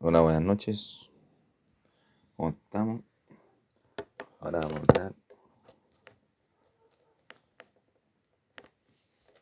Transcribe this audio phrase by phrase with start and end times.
[0.00, 1.10] Hola, buenas noches.
[2.36, 3.02] ¿Cómo estamos?
[4.38, 5.14] Ahora vamos a hablar.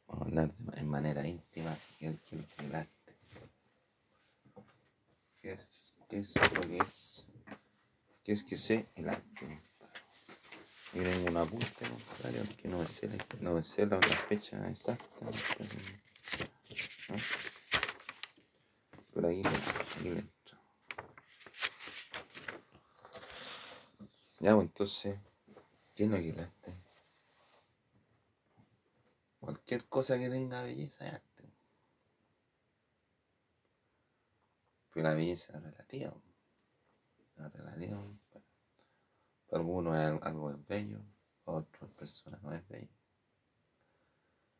[0.08, 3.16] Vamos a hablar de, en manera íntima qué es el, el arte.
[5.42, 7.26] ¿Qué es, qué es lo que es?
[8.24, 9.60] ¿Qué es que sé el arte?
[10.94, 13.10] Y tengo una apunte, compadre, que no me sé,
[13.40, 15.04] no me sé la, fecha exacta.
[15.20, 15.30] ¿no?
[19.12, 19.42] Pero ahí
[20.02, 20.35] le
[24.38, 25.18] Ya, pues entonces,
[25.94, 26.74] ¿qué es lo el arte?
[29.40, 31.50] Cualquier cosa que tenga belleza es arte.
[34.92, 36.14] Pero la belleza es relativa.
[37.36, 38.02] Es relativa.
[39.48, 41.00] Para algunos algo es bello,
[41.44, 42.96] para otras personas no es bello.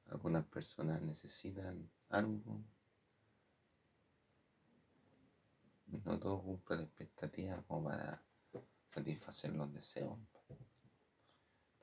[0.07, 2.61] Algunas personas necesitan algo.
[6.05, 8.26] No todo cumple la expectativa como para
[8.97, 10.19] satisfacer los deseos.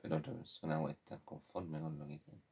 [0.02, 2.42] Pero otra persona puede estar conforme con lo que tiene.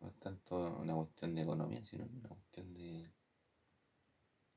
[0.00, 3.10] No es tanto una cuestión de economía, sino una cuestión de,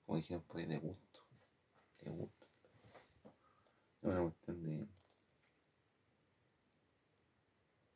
[0.05, 1.21] como por ahí, de gusto.
[1.99, 2.47] De gusto.
[4.01, 4.87] Es una cuestión de,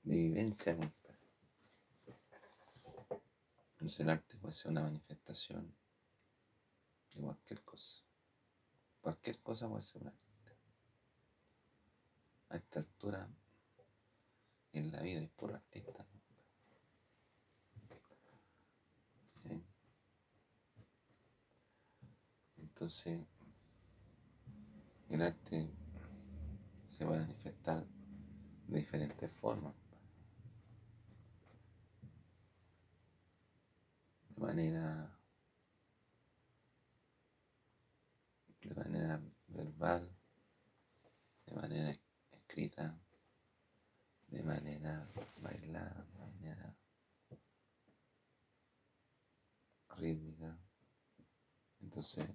[0.04, 0.78] de vivencia.
[3.72, 5.76] Entonces el arte puede ser una manifestación
[7.14, 8.03] de cualquier cosa.
[9.04, 10.20] Cualquier cosa puede ser un arte.
[12.48, 13.28] A esta altura,
[14.72, 16.08] en la vida es puro artista.
[19.44, 19.62] ¿no?
[22.56, 23.20] Entonces,
[25.10, 25.70] el arte
[26.86, 27.86] se va a manifestar
[28.68, 29.76] de diferentes formas.
[34.30, 35.20] De manera,
[38.62, 40.10] de manera verbal,
[41.46, 42.00] de manera
[42.54, 42.96] escrita,
[44.28, 45.10] de manera
[45.42, 46.78] bailada, de manera
[49.98, 50.56] rítmica.
[51.82, 52.30] Entonces,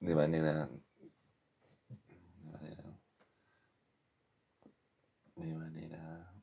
[0.00, 0.68] de manera,
[1.88, 3.00] de manera,
[5.36, 6.34] de manera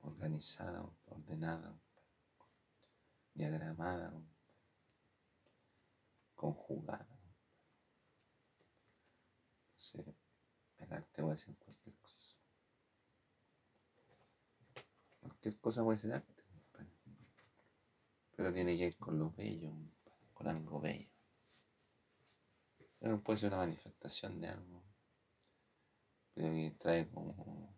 [0.00, 1.78] organizada, ordenada,
[3.34, 4.20] diagramada,
[6.34, 7.06] conjugada.
[9.70, 10.22] Entonces,
[10.92, 12.36] el arte puede ser cualquier cosa.
[15.20, 16.44] Cualquier cosa puede ser arte,
[18.36, 19.72] pero tiene que ir con lo bello,
[20.34, 21.08] con algo bello.
[22.98, 24.82] Pero puede ser una manifestación de algo,
[26.34, 27.74] pero que trae como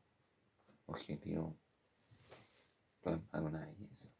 [0.86, 1.56] objetivo
[3.00, 4.10] plasmar una belleza.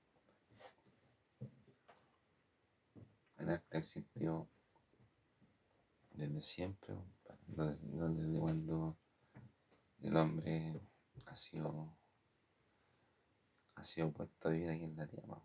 [3.39, 4.49] El arte existió
[6.13, 6.95] desde siempre,
[7.47, 8.97] desde cuando
[10.01, 10.81] el hombre
[11.27, 11.97] ha sido,
[13.77, 15.41] ha sido puesto a vivir aquí en la tierra.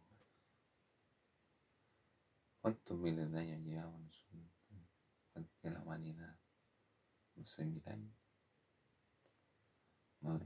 [2.61, 4.27] ¿Cuántos miles de años llevamos
[5.63, 6.37] de la humanidad?
[7.35, 8.13] No sé, mil años.
[10.21, 10.41] Más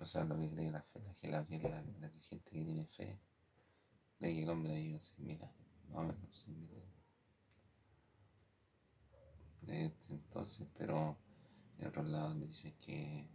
[0.00, 2.86] o sea, lo que cree la fe, la, que- la, la, la gente que tiene
[2.86, 3.20] fe,
[4.18, 6.97] cree que el hombre ha vivido seis mil años, más o menos seis mil años.
[9.68, 11.18] Desde entonces, pero
[11.76, 13.28] en otros lados dicen que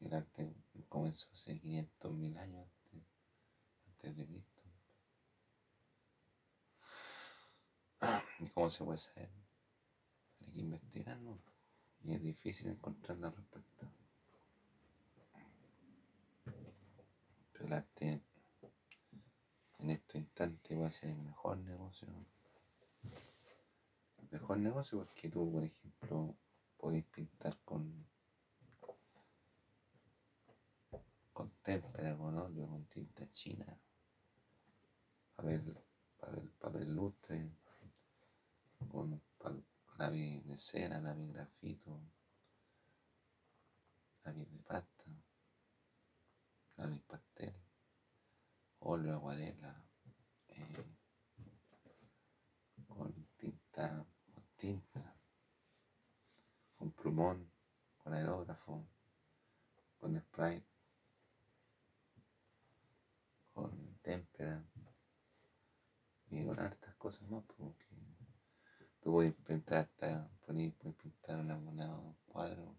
[0.00, 0.54] el arte
[0.90, 4.62] comenzó hace 500 mil años antes, de Cristo.
[8.40, 9.30] ¿Y cómo se puede saber?
[10.40, 11.38] Hay que investigarlo.
[12.02, 13.90] Y es difícil encontrar la respuesta.
[17.52, 18.22] Pero el arte
[19.78, 22.33] en estos instantes puede ser el mejor negocio.
[24.34, 26.34] Mejor negocio porque tú, por ejemplo,
[26.76, 28.04] podés pintar con
[31.32, 33.64] con témpera, con óleo, con tinta china,
[35.36, 35.78] papel,
[36.18, 37.48] papel, papel lustre,
[38.90, 39.22] con
[39.98, 42.00] lápiz de cera, lápiz grafito,
[44.24, 45.04] lápiz de pasta,
[46.76, 47.54] lápiz pastel,
[48.80, 49.80] óleo, acuarela,
[50.48, 50.84] eh,
[52.88, 54.04] con tinta,
[57.04, 57.52] plumón,
[57.98, 58.82] con aerógrafo,
[60.00, 60.64] con spray,
[63.52, 64.64] con témpera
[66.30, 67.84] y con hartas cosas más, porque
[69.02, 72.74] tú puedes pintar hasta, puedes, puedes pintar una monada, un cuadro,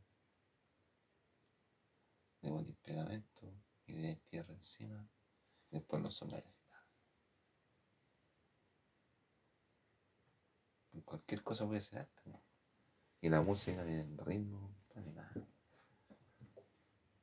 [2.41, 3.53] de pones pegamento
[3.85, 5.07] y de tierra encima,
[5.69, 6.43] y después no son las
[11.03, 12.21] cualquier cosa puede ser arte.
[12.25, 12.44] ¿no?
[13.25, 15.47] Y la música viene el ritmo, compadre, nada.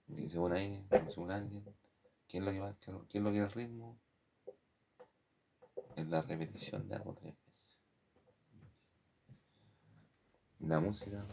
[0.08, 1.64] Y según ahí, según alguien,
[2.26, 2.76] ¿quién lo lleva,
[3.08, 4.00] quién lo que el ritmo?
[5.94, 7.78] Es la repetición de algo tres veces.
[10.58, 11.25] La música,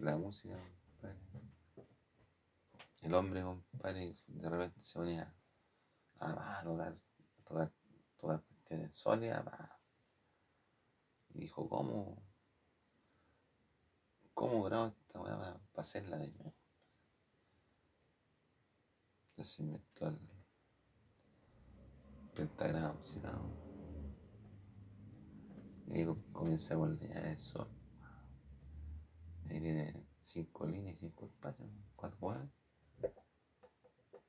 [0.00, 1.18] la música, compadre.
[3.00, 5.34] El hombre, compadre, de repente se ponía
[6.18, 6.92] a, a tocar,
[7.38, 7.72] a tocar,
[8.18, 9.42] tocar cuestiones sólidas,
[11.30, 12.31] y dijo, ¿cómo?
[14.34, 16.54] ¿Cómo grabo esta weá para hacerla de nuevo?
[19.30, 20.18] Entonces inventó el
[22.34, 23.40] pentagrama musical.
[25.86, 27.68] Y ahí comienza con la del sol.
[29.50, 32.50] Ahí tiene cinco líneas cinco espacios, cuatro cuadros.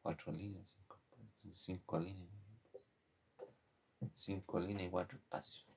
[0.01, 2.29] Cuatro líneas, cinco espacios, cinco líneas.
[4.15, 5.67] Cinco líneas y cuatro espacios.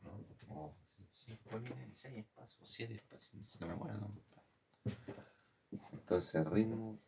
[0.00, 0.24] ¿No?
[0.48, 0.74] Oh,
[1.26, 4.14] sí, cinco líneas y seis espacios, siete espacios, no me acuerdo.
[5.92, 7.00] Entonces el ritmo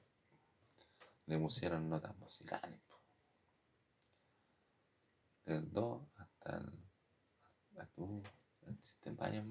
[1.27, 2.81] le pusieron notas musicales.
[5.45, 6.73] Del do hasta el.
[7.77, 8.03] Hasta,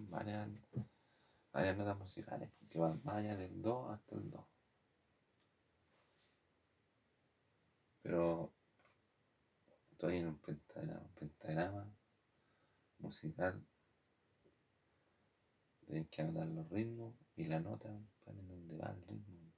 [0.10, 3.02] varias, notas musicales que van
[3.38, 4.48] del do hasta el do.
[8.02, 8.54] Pero
[9.92, 11.90] estoy en un pentagrama, un pentagrama
[13.00, 13.66] musical.
[15.88, 17.90] Tienes que anotar los ritmos y la nota
[18.26, 19.54] para en donde va el ritmo.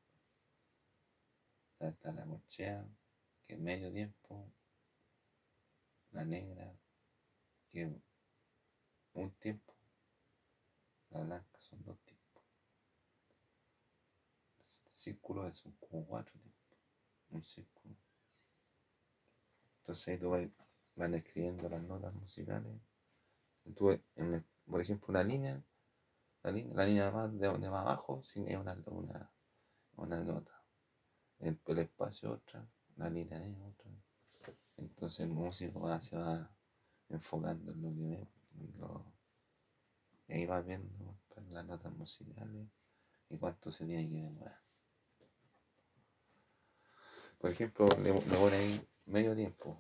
[1.79, 2.87] Está la corchea,
[3.47, 4.51] que es medio tiempo,
[6.11, 6.71] la negra,
[7.71, 7.91] que
[9.13, 9.73] un tiempo,
[11.09, 12.43] la blanca son dos tiempos.
[14.59, 16.79] El círculo es son como cuatro tiempos,
[17.31, 17.95] un círculo.
[19.79, 20.47] Entonces ahí tú vas,
[20.95, 22.79] van escribiendo las notas musicales.
[23.75, 25.63] Tú, en por ejemplo, una línea,
[26.43, 29.31] la línea, la línea más, de, de más abajo es una, una,
[29.97, 30.53] una nota.
[31.39, 33.91] El, el espacio otra, la línea es otra.
[34.77, 36.51] Entonces el músico se va
[37.09, 38.27] enfocando en lo que ve.
[38.79, 39.13] lo-
[40.29, 42.69] y ahí va viendo pues, las notas musicales
[43.29, 44.59] y cuánto se tiene que demorar.
[47.39, 49.77] Por ejemplo, le, le pone ahí medio tiempo.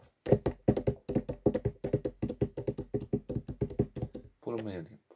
[4.41, 5.15] Puro medio tiempo.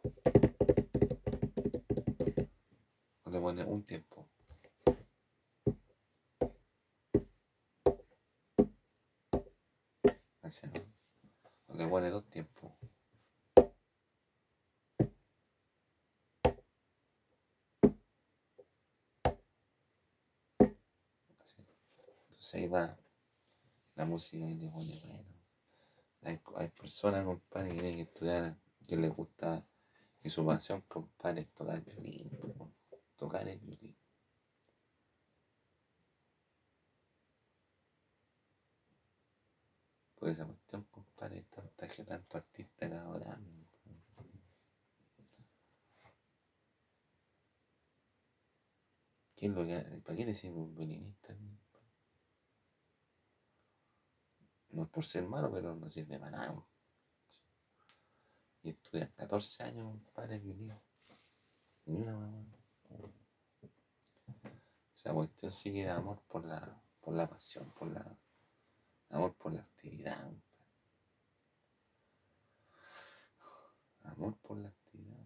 [3.25, 4.17] O le pone un tiempo.
[10.43, 10.81] Así, ¿no?
[11.69, 12.71] O le pone dos tiempos.
[21.43, 21.55] Así.
[22.29, 22.97] Entonces ahí va
[23.95, 25.23] la música y le pone bueno.
[26.55, 29.65] Hay, personas, compadre, que tienen que estudiar, que les gusta,
[30.23, 32.29] y su pasión, compadre, es tocar violín.
[33.17, 33.97] Tocar el violín.
[40.15, 43.37] Por esa cuestión, compadre, tanta que tanto artista cada hora.
[49.35, 51.35] ¿Quién lo que, ¿Para qué sirve un violinista?
[54.73, 56.65] No es por ser malo, pero no sirve para nada.
[58.61, 60.73] Y estudian 14 años, compadre, violín.
[61.85, 62.45] Ni una mamá.
[64.93, 68.17] Esa cuestión que es amor por la, por la pasión, por la,
[69.09, 70.31] amor por la actividad.
[74.03, 75.25] Amor por la actividad.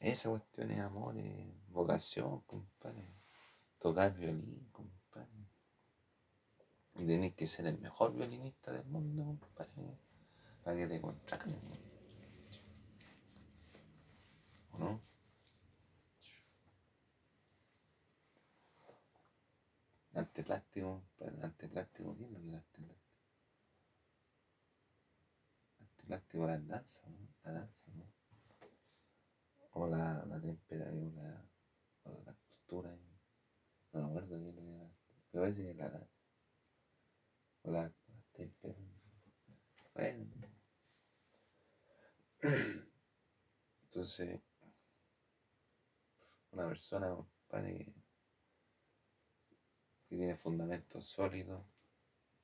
[0.00, 3.15] Esa cuestión es amor, es vocación, compadre.
[3.86, 5.46] Tocar violín, compadre.
[6.96, 9.96] Y tenés que ser el mejor violinista del mundo, compadre,
[10.64, 11.54] para que te contraten.
[14.72, 15.00] ¿O no?
[20.14, 21.04] Arte plástico,
[21.40, 23.14] arte plástico, ¿quién lo quiere arte plástico?
[25.80, 27.28] Arte plástico, la danza, ¿no?
[27.44, 28.04] La danza, ¿no?
[29.74, 31.48] O la, la tempera, o la,
[32.02, 33.05] o la escultura, no
[34.00, 34.76] me acuerdo quién lo quiere
[35.36, 36.24] pero parece que la danza.
[37.62, 37.92] O la.
[39.94, 40.26] Bueno.
[43.84, 44.40] Entonces,
[46.52, 47.94] una persona, compadre, que,
[50.08, 51.64] que tiene fundamentos sólidos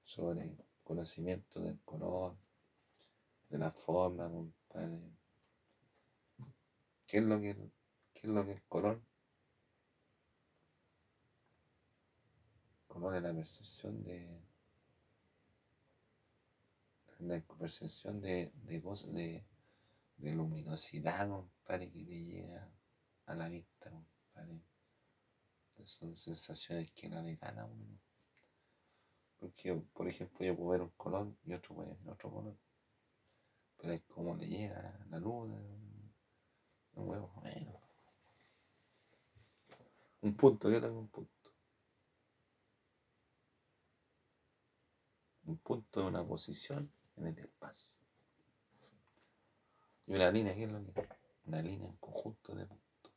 [0.02, 2.36] sobre conocimiento del color,
[3.48, 5.00] de la forma, compadre.
[7.06, 7.54] ¿Qué es lo que,
[8.12, 9.02] qué es que es color?
[12.92, 14.28] Color es la percepción de
[17.20, 19.44] la percepción de, de, de,
[20.16, 22.68] de luminosidad, compadre, que te llega
[23.26, 24.60] a la vista, compadre.
[25.84, 27.98] Son sensaciones que la de cada uno.
[29.38, 32.56] Porque, por ejemplo, yo puedo ver un color y otro puede ver otro color.
[33.78, 35.48] Pero es como le llega la luz,
[36.94, 37.80] un huevo, bueno.
[40.20, 41.31] Un punto, yo tengo un punto.
[45.44, 47.92] Un punto de una posición en el espacio.
[50.06, 51.08] Y una línea, ¿qué es lo que es?
[51.44, 53.12] Una línea en conjunto de puntos.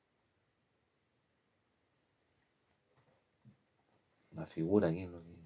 [4.31, 5.39] Una figura, ¿qué es lo que es?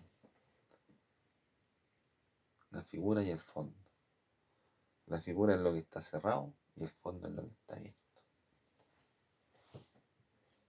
[2.72, 3.76] La figura y el fondo.
[5.08, 8.00] La figura es lo que está cerrado y el fondo es lo que está abierto.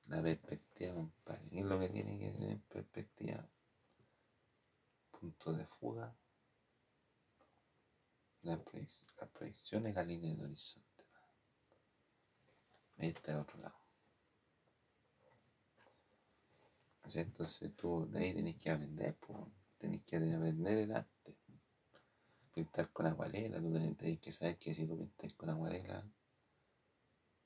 [0.07, 1.51] La perspectiva, compadre.
[1.51, 3.47] ¿Qué es lo que tiene que tener perspectiva?
[5.41, 6.15] Punto de fuga.
[8.43, 11.05] La, proyección es la línea de horizonte.
[12.99, 13.77] Ahí está el otro lado.
[17.15, 19.39] Entonces tú de ahí tenés que aprender, pues,
[19.79, 21.37] tenés que aprender el arte
[22.53, 26.07] pintar con acuarela, tú tenés que saber que si tú pintas con acuarela,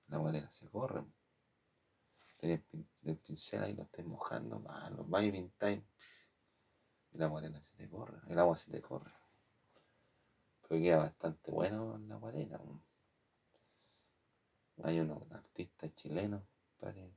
[0.09, 1.05] la acuarela se corre.
[2.39, 2.61] Tenés
[3.05, 4.59] el pincel ahí, lo estés mojando,
[4.91, 5.51] lo vais y
[7.15, 9.13] y la acuarela se te corre, el agua se te corre.
[10.69, 12.61] Pero queda bastante bueno la acuarela.
[14.83, 16.43] Hay unos artistas chilenos,
[16.79, 17.11] compadre.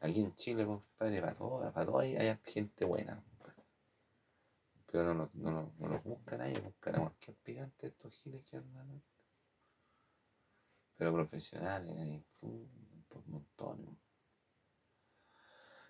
[0.00, 3.24] Aquí en Chile, compadre, para todo, para todo hay gente buena
[4.94, 9.02] pero no, no, no, no buscan ahí, buscan a cualquier picante estos giles que andan.
[10.96, 12.24] Pero profesionales, hay
[13.08, 13.92] por montones.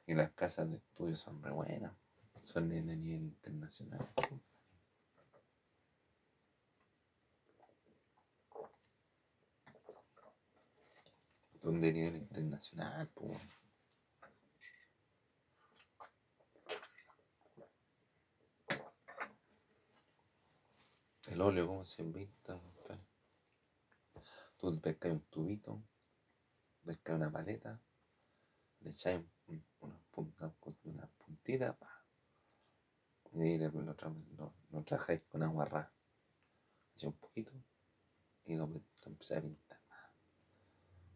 [0.07, 1.93] Y las casas de estudio son re buenas,
[2.45, 4.09] son de nivel internacional.
[11.61, 13.39] Son de nivel internacional, pues.
[21.27, 22.61] El óleo, ¿cómo se inventa?
[24.59, 25.83] Tú pescas un tubito,
[26.85, 27.81] pescas una paleta,
[28.81, 29.21] le echáis
[29.81, 30.01] una,
[30.85, 31.77] una, puntita,
[33.35, 33.71] y ahí lo,
[34.71, 35.93] lo, trajáis con agua rara.
[36.95, 37.53] Echáis un poquito
[38.45, 39.81] y lo, lo empezáis a pintar.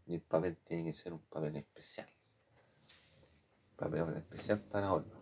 [0.06, 2.08] Y el papel tiene que ser un papel especial.
[3.76, 5.16] Papel especial para óleo.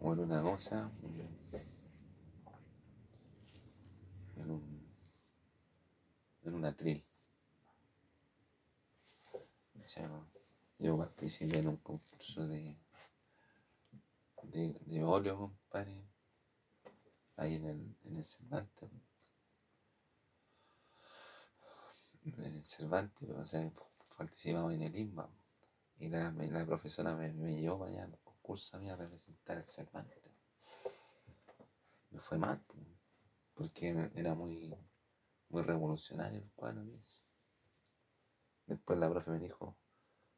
[0.00, 0.90] O en una cosa,
[4.36, 4.86] en un,
[6.42, 7.04] en un atril.
[10.78, 12.76] yo participé en un concurso de,
[14.50, 16.04] de, de óleo, compadre,
[17.36, 18.90] ahí en el, en el Cervantes.
[22.24, 23.72] En el Cervantes, o sea,
[24.16, 25.30] participamos en el IMBA.
[26.00, 29.56] Y la, la profesora me, me, llevó para allá al concurso a mí a representar
[29.56, 30.18] el Cervantes.
[32.10, 32.62] Me fue mal,
[33.54, 34.74] porque era muy,
[35.48, 36.84] muy revolucionario el cuadro.
[38.66, 39.76] Después la profe me dijo,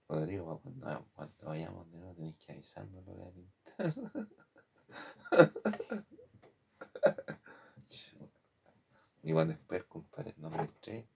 [0.09, 1.07] Rodrigo, cuando,
[1.43, 3.60] vayamos de nuevo tenéis que avisarnos lo que pintar.
[9.23, 11.07] Igual después, compadre, no me entré,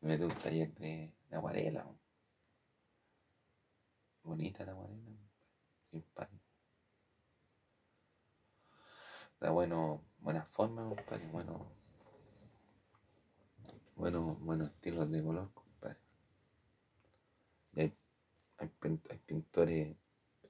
[0.00, 1.86] me metí un taller de, de acuarela.
[4.22, 5.18] Bonita la acuarela,
[5.90, 6.42] simpática.
[9.32, 11.70] Está bueno buena forma, compadre, bueno,
[13.96, 15.98] bueno, buenos estilos de color, compadre.
[17.72, 17.96] Y hay,
[18.58, 18.68] hay,
[19.26, 19.96] pintores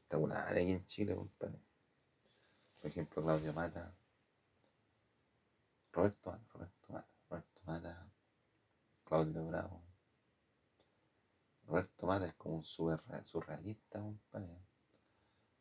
[0.09, 1.61] espectaculares ahí en Chile, compadre.
[2.81, 3.95] Por ejemplo, Claudio Mata,
[5.93, 8.13] Roberto Mata, Roberto Mata, Roberto Mata,
[9.05, 9.83] Claudio Bravo.
[11.67, 14.63] Roberto Mata es como un surrealista, compadre.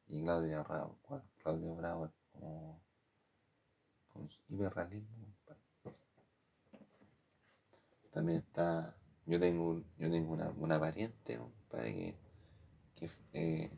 [0.08, 1.00] Y Claudio Bravo,
[1.39, 2.82] Claudio Bravo es como
[4.48, 5.27] hiperrealismo.
[8.12, 11.39] También está, yo tengo, yo tengo una, una pariente,
[11.70, 12.16] que,
[12.96, 13.77] que eh,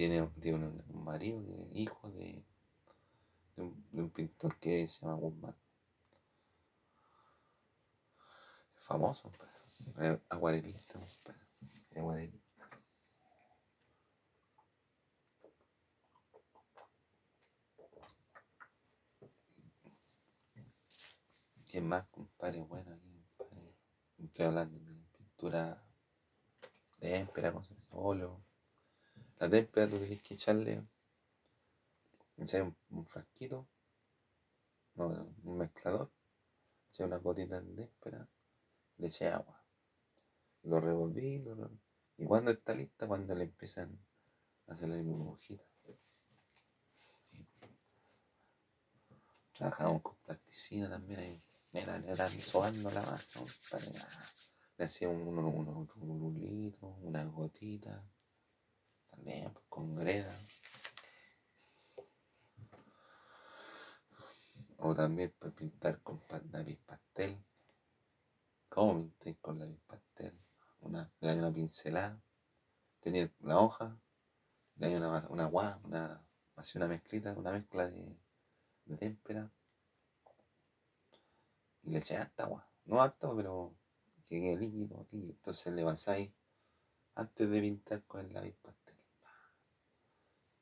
[0.00, 2.42] tiene, tiene un, marido, hijo de,
[3.54, 5.54] de, un, pintor que se llama Guzmán.
[8.76, 9.30] Famoso,
[10.30, 10.98] aguarelista,
[11.94, 12.70] aguarelista.
[21.66, 22.62] ¿Quién más, compadre?
[22.62, 23.76] Bueno, aquí, compadre.
[24.16, 25.84] Estoy hablando de pintura
[27.00, 28.42] de émpera, cosas óleo.
[29.40, 30.86] La témpera tú tenés que echarle
[32.36, 33.66] un, un frasquito,
[34.96, 35.06] no,
[35.44, 36.10] un mezclador,
[36.90, 38.28] echar una gotita de témpera,
[38.98, 39.64] le eché agua.
[40.64, 41.42] Lo revolví,
[42.18, 43.98] y cuando está lista, cuando le empiezan
[44.66, 45.66] a salir burbujitas.
[49.52, 51.40] Trabajamos con plasticina también ahí.
[51.72, 53.40] Me eran sobando la masa,
[54.76, 58.04] le hacía unos uno, rulitos, una gotita,
[59.20, 60.34] también pues, con greda.
[64.78, 67.36] O también para pintar con lápiz pastel.
[68.68, 70.38] ¿Cómo pintáis con lápiz pastel?
[70.80, 72.18] Una, le una pincelada,
[73.00, 74.00] tenía la hoja,
[74.76, 78.16] le hay una, una agua, una, así una mezclita, una mezcla de,
[78.86, 79.50] de témpera.
[81.82, 82.66] Y le eché harta agua.
[82.86, 83.74] No harta, pero
[84.28, 85.32] que líquido, líquido.
[85.32, 86.32] Entonces le pasáis
[87.14, 88.79] antes de pintar con el lápiz pastel.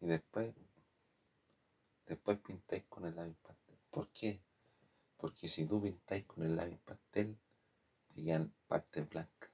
[0.00, 0.54] Y después,
[2.06, 3.78] después pintáis con el lápiz pastel.
[3.90, 4.40] ¿Por qué?
[5.16, 7.36] Porque si tú pintáis con el lápiz pastel,
[8.08, 9.50] te quedan partes blancas.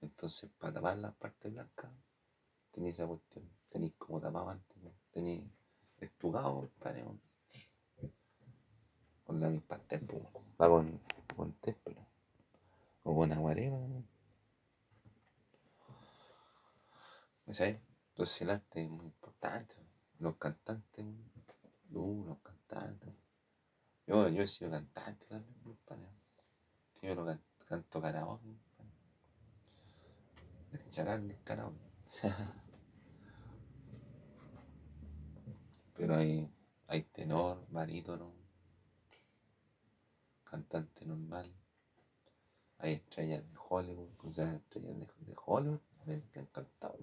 [0.00, 1.90] Entonces, para tapar las partes blancas,
[2.72, 3.48] tenéis esa cuestión.
[3.68, 4.76] Tenéis como tapado antes,
[5.10, 5.44] tenéis
[5.98, 7.04] estugado, compadre.
[9.24, 10.06] Con lápiz pastel,
[10.60, 11.00] va con,
[11.34, 12.06] con témpera
[13.02, 13.78] o con aguarela.
[17.48, 17.80] ¿Sabes?
[18.10, 19.25] Entonces el arte es muy importante.
[20.18, 21.04] Los cantantes,
[21.92, 23.12] uh, los cantantes.
[24.06, 26.08] Yo, yo he sido cantante también, compadre.
[26.98, 28.56] Primero can, canto karaoke.
[30.72, 31.78] El chacal del karaoke.
[35.94, 36.50] Pero hay,
[36.88, 38.32] hay tenor, barítono,
[40.44, 41.52] cantante normal.
[42.78, 45.80] Hay estrellas de Hollywood, o sea, estrellas de, de Hollywood
[46.32, 46.98] que han cantado.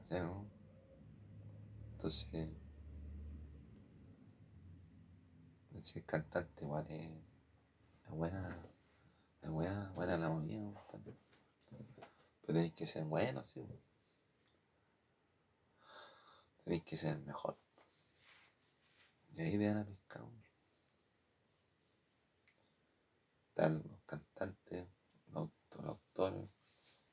[0.00, 0.56] O sea, ¿no?
[2.24, 2.50] Entonces,
[5.82, 7.10] si es cantante igual es,
[8.04, 8.58] es buena,
[9.42, 10.72] es buena, buena la movida,
[12.40, 13.66] pero tenéis que ser bueno, sí.
[16.64, 17.58] Tenéis que ser mejor.
[19.32, 20.22] Y ahí te van a pescar.
[23.48, 24.86] Están los cantantes,
[25.28, 26.48] los autores,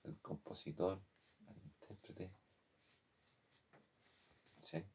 [0.04, 1.02] el compositor,
[1.48, 2.32] el intérprete.
[4.60, 4.86] ¿Sí?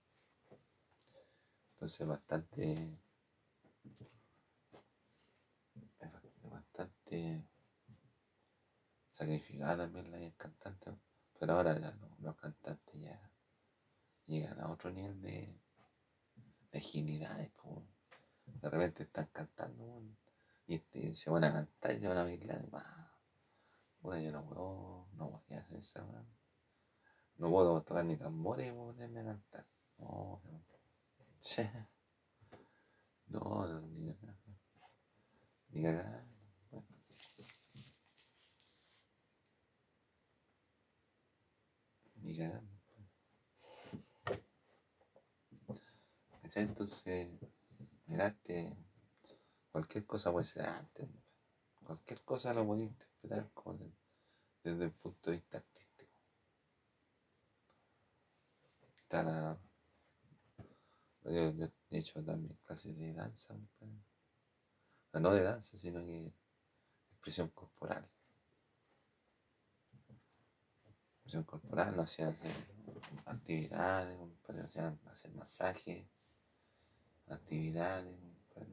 [1.78, 2.98] Entonces bastante
[6.42, 7.46] bastante
[9.12, 10.92] sacrificada también la cantante,
[11.38, 13.30] pero ahora ya los cantantes ya
[14.26, 15.56] llegan a otro nivel de,
[16.72, 17.48] de agilidad,
[18.46, 20.02] de repente están cantando
[20.66, 22.66] y este, se van a cantar y se van a bailar,
[24.00, 26.04] bueno, yo no puedo, no voy a hacer eso,
[27.36, 29.66] no puedo tocar ni tambores y ponerme a cantar,
[29.98, 30.67] no, no,
[33.28, 34.58] no, no, ni cagando,
[35.70, 36.38] ni cagando.
[42.16, 42.78] Ni cagando.
[46.54, 47.28] Entonces,
[48.08, 48.76] el arte,
[49.70, 51.08] cualquier cosa puede ser arte.
[51.84, 53.48] Cualquier cosa lo puede interpretar
[54.64, 56.12] desde el punto de vista artístico.
[61.30, 63.54] Yo, he hecho también clases de danza,
[65.12, 66.32] no de danza, sino que
[67.12, 68.08] expresión corporal.
[71.16, 72.52] Expresión corporal, no hacía hacer
[73.26, 76.06] actividades, no hacían hacer masajes
[77.30, 78.16] actividades,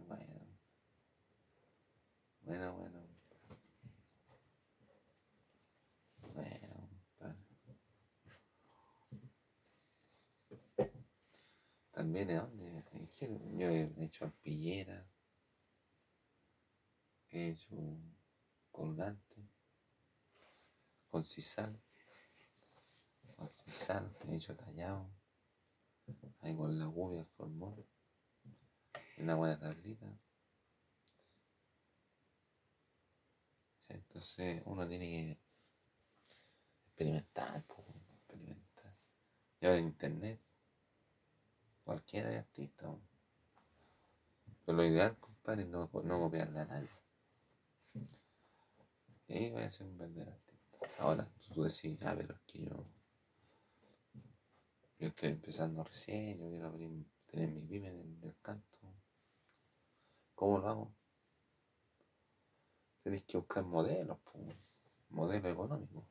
[0.08, 0.46] bueno,
[2.42, 3.15] bueno, bueno,
[12.06, 12.84] También es donde
[13.58, 15.10] yo he hecho arpillera,
[17.32, 17.76] he hecho
[18.72, 19.50] colgante,
[21.10, 21.82] con sisal,
[23.36, 25.10] con sisal, he hecho tallado,
[26.42, 27.84] ahí con la gubia, el formol
[29.18, 30.06] una buena tablita.
[33.90, 35.40] Entonces uno tiene que
[36.86, 37.66] experimentar,
[38.14, 38.96] experimentar.
[39.60, 40.45] Y ahora internet,
[41.86, 42.94] cualquiera es artista.
[44.66, 46.90] Pero lo ideal, compadre, es no, no copiarle a nadie.
[49.28, 50.78] Y voy a ser un verdadero artista.
[51.00, 52.86] Ahora tú decís, ah, pero es que yo,
[55.00, 56.72] yo estoy empezando recién, yo quiero
[57.28, 58.66] tener mi pyme del canto.
[60.34, 60.96] ¿Cómo lo hago?
[63.04, 64.18] Tenéis que buscar modelos,
[65.10, 66.04] modelos económicos.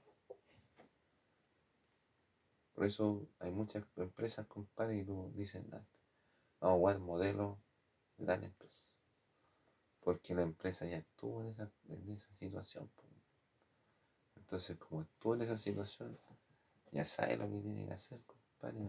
[2.75, 5.87] Por eso hay muchas empresas, compadre, y tú dicen, vamos
[6.61, 7.59] a jugar modelo
[8.19, 8.89] de la empresa.
[10.01, 12.91] Porque la empresa ya estuvo en esa, en esa situación.
[14.35, 16.19] Entonces, como estuvo en esa situación,
[16.91, 18.81] ya sabe lo que tiene que hacer, compadre,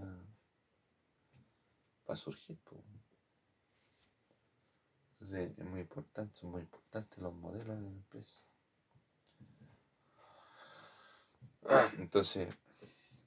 [2.06, 2.58] para, surgir.
[5.12, 8.44] Entonces, es muy importante, son muy importantes los modelos de la empresa.
[12.00, 12.56] Entonces,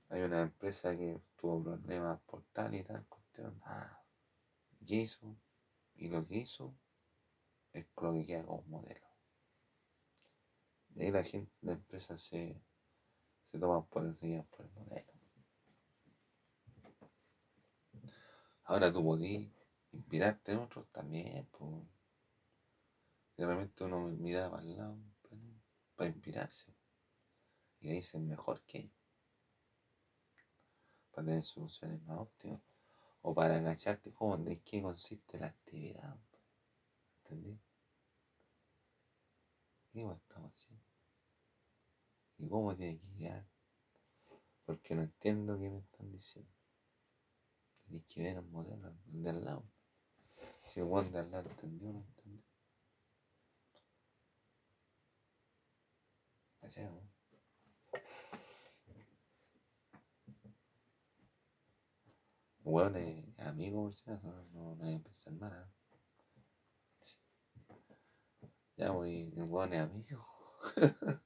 [0.08, 3.60] hay una empresa que tuvo problemas por tal y tal cuestión.
[3.64, 4.02] Ah,
[4.86, 5.36] ¿qué hizo?
[5.94, 6.74] Y lo que hizo
[7.72, 9.06] es lo que queda como modelo.
[10.88, 12.60] De ahí la gente, la empresa se,
[13.42, 15.12] se toma por el, por el modelo.
[18.64, 19.50] Ahora tú podías
[19.92, 21.84] inspirarte en otros también, pues.
[23.36, 24.98] De repente uno mira para el lado
[25.98, 26.72] para inspirarse.
[27.80, 28.90] Y ahí es mejor que
[31.24, 32.60] tener soluciones más óptimas
[33.22, 36.16] o para agacharte cómo, de qué consiste la actividad.
[37.22, 37.58] ¿Entendí?
[39.92, 40.84] ¿Qué estamos haciendo?
[42.38, 43.46] ¿Y cómo tiene que quedar?
[44.64, 46.52] Porque no entiendo qué me están diciendo.
[47.86, 49.64] Tienes que ver el modelo de al lado.
[50.64, 52.42] Si el buen de al lado entendió no entendió.
[62.68, 62.72] ¿No?
[62.72, 65.52] Bueno, es amigo, por si no, no hay que pensar mal.
[65.52, 65.66] ¿eh?
[68.76, 70.26] Ya, voy, el weón es amigo.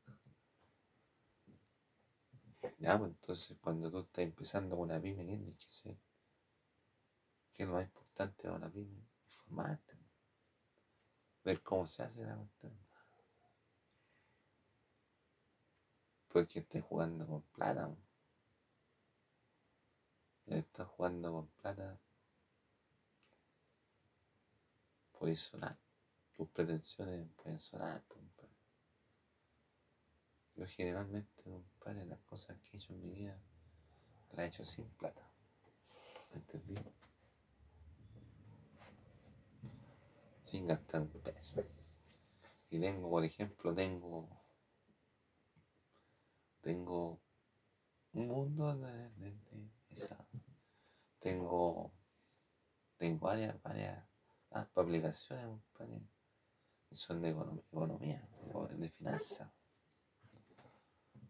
[2.78, 5.98] ya, pues entonces cuando tú estás empezando con una pyme, ¿qué tienes que hacer?
[7.52, 9.05] ¿Qué es lo más importante para una pyme?
[9.24, 9.98] Informarte.
[11.44, 12.78] Ver cómo se hace la cuestión.
[16.28, 17.94] Porque estés jugando con plata
[20.46, 21.98] estás jugando con plata,
[25.12, 25.78] puedes sonar.
[26.33, 28.57] Tus pretensiones pueden sonar, compadre.
[30.55, 33.38] Yo generalmente, compadre, las cosas que he hecho en mi vida
[34.33, 35.22] las he hecho sin plata.
[36.33, 36.74] ¿Entendí?
[40.42, 41.64] Sin gastar un peso.
[42.70, 44.28] Y tengo, por ejemplo, tengo.
[46.62, 47.20] Tengo
[48.12, 49.11] un mundo de,
[51.20, 51.92] tengo,
[52.96, 54.05] tengo varias, varias
[54.74, 55.61] aplicaciones,
[56.88, 58.28] que son de economía,
[58.76, 59.50] de, finanzas.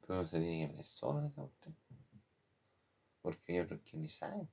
[0.01, 1.77] Pero no se tiene que ver solo en esa cuestión.
[3.21, 4.49] Porque hay otros que ni saben.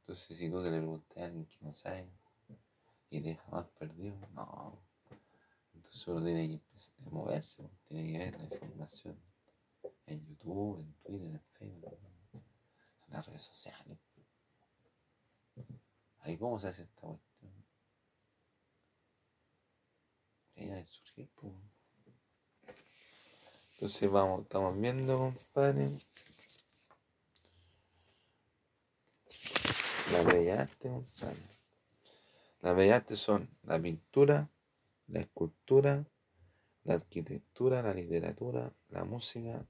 [0.00, 2.08] Entonces, si tú te le preguntas a alguien que no sabe
[3.10, 4.78] y deja más perdido, no.
[5.74, 9.18] Entonces uno tiene que moverse, tiene que ver la información
[10.06, 11.98] en YouTube, en Twitter, en Facebook,
[13.06, 13.98] en las redes sociales.
[16.20, 17.52] Ahí cómo se hace esta cuestión.
[20.56, 21.52] Ella es surgir, pues.
[23.74, 25.98] Entonces vamos, estamos viendo, compadre.
[30.12, 31.56] La bella arte, compadre.
[32.60, 34.50] Las bellas artes son la pintura,
[35.08, 36.04] la escultura,
[36.84, 39.64] la arquitectura, la literatura, la música,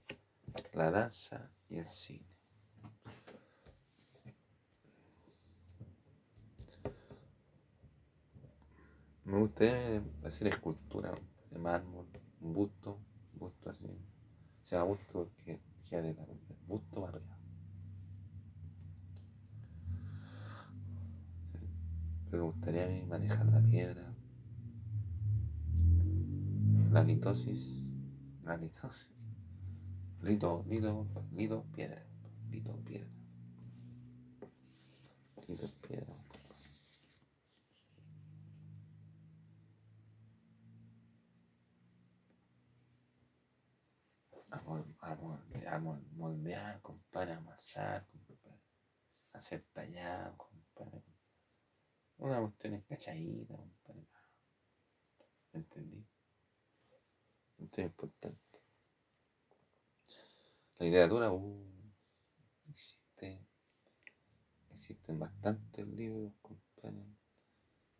[0.74, 2.26] la danza y el cine.
[9.24, 11.12] Me gustaría hacer escultura
[11.50, 12.06] de mármol,
[12.40, 13.00] un busto,
[13.32, 13.84] un busto así.
[14.62, 16.26] Se llama busto porque queda de la
[16.66, 17.36] busto para arriba.
[22.30, 24.14] Me gustaría a mí manejar la piedra,
[26.90, 27.86] la litosis,
[28.44, 29.15] la litosis,
[30.22, 32.02] Lito, lito, lito, piedra.
[32.50, 33.10] Lito, piedra.
[35.46, 36.14] Lito, piedra.
[44.50, 45.78] A,
[46.16, 48.60] moldear, compadre, amasar, compadre,
[49.32, 51.04] hacer tallado, compadre.
[52.18, 54.06] Una cuestión escachadita, compadre.
[55.52, 56.06] ¿Entendí?
[57.58, 58.45] Esto es importante.
[60.78, 61.92] La literatura, uh,
[62.68, 63.46] existe,
[64.70, 67.06] existen bastantes libros, compadre,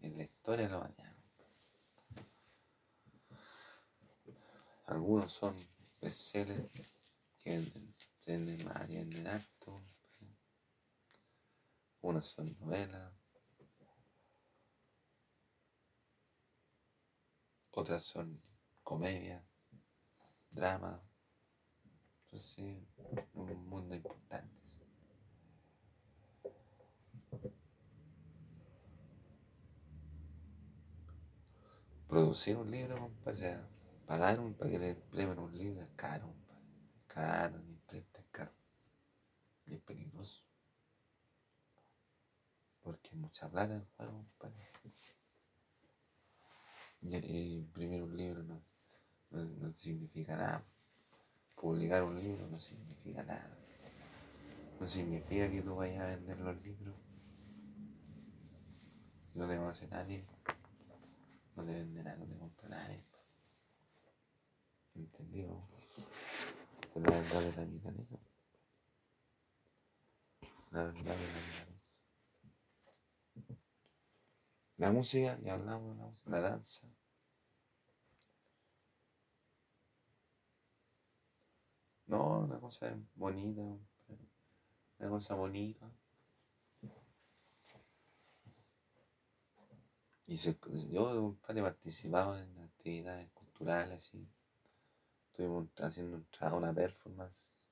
[0.01, 1.17] en la historia de la humanidad.
[4.87, 5.57] Algunos son
[6.01, 6.71] bestsellers
[7.39, 7.65] que
[8.27, 9.81] venden más y en acto.
[12.03, 13.13] Unos son novelas.
[17.71, 18.41] Otras son
[18.83, 19.45] comedia,
[20.51, 21.06] drama,
[22.37, 22.77] Entonces,
[23.33, 24.55] un mundo importante.
[32.07, 33.59] Producir un libro, compadre,
[34.05, 36.63] pagar un, para que le impriman un libro es caro, compadre.
[37.07, 38.53] Caro, ni imprenta es caro.
[39.65, 40.45] Y es peligroso.
[42.83, 44.71] Porque hay mucha plata en juego, compadre.
[47.01, 48.63] Y, imprimir un libro no,
[49.31, 50.76] no significa nada.
[51.57, 53.59] Publicar un libro no significa nada.
[54.79, 56.95] No significa que tú vayas a vender los libros.
[59.35, 60.25] No te conoce nadie,
[61.57, 63.05] no te vende nada, no te compra nadie.
[64.95, 65.67] ¿Entendido?
[66.95, 68.19] Se la verdad de la milanesa.
[70.71, 71.77] La verdad de milanesa.
[74.79, 76.96] La música, ya hablamos de la música, la danza.
[82.07, 83.63] No, una cosa bonita,
[84.99, 85.91] una cosa bonita.
[90.29, 94.29] Y yo, he participado en actividades culturales, así.
[95.31, 97.63] Estuvimos haciendo una performance.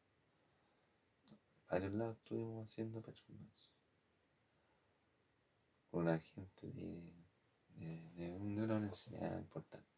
[1.69, 3.71] Varios lados estuvimos haciendo performance.
[5.91, 7.13] Con la gente de,
[8.15, 9.89] de, una universidad importante.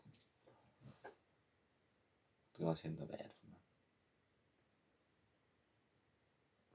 [2.47, 3.46] Estuvimos haciendo performance.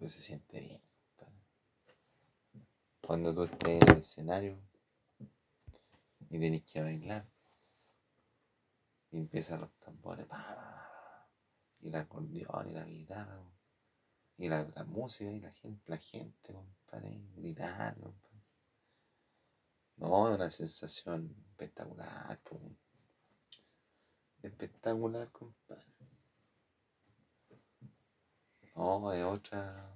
[0.02, 0.82] Pues se siente bien.
[3.06, 4.60] Cuando tú estés en el escenario
[6.28, 7.30] y tenés que bailar
[9.12, 10.26] y empiezan los tambores
[11.82, 13.44] y el acordeón y la guitarra
[14.40, 18.16] y la, música y la gente, la gente, compadre, gritando.
[19.98, 22.42] No, es una sensación espectacular,
[24.42, 25.91] espectacular, compadre.
[28.82, 29.96] No, hay otra.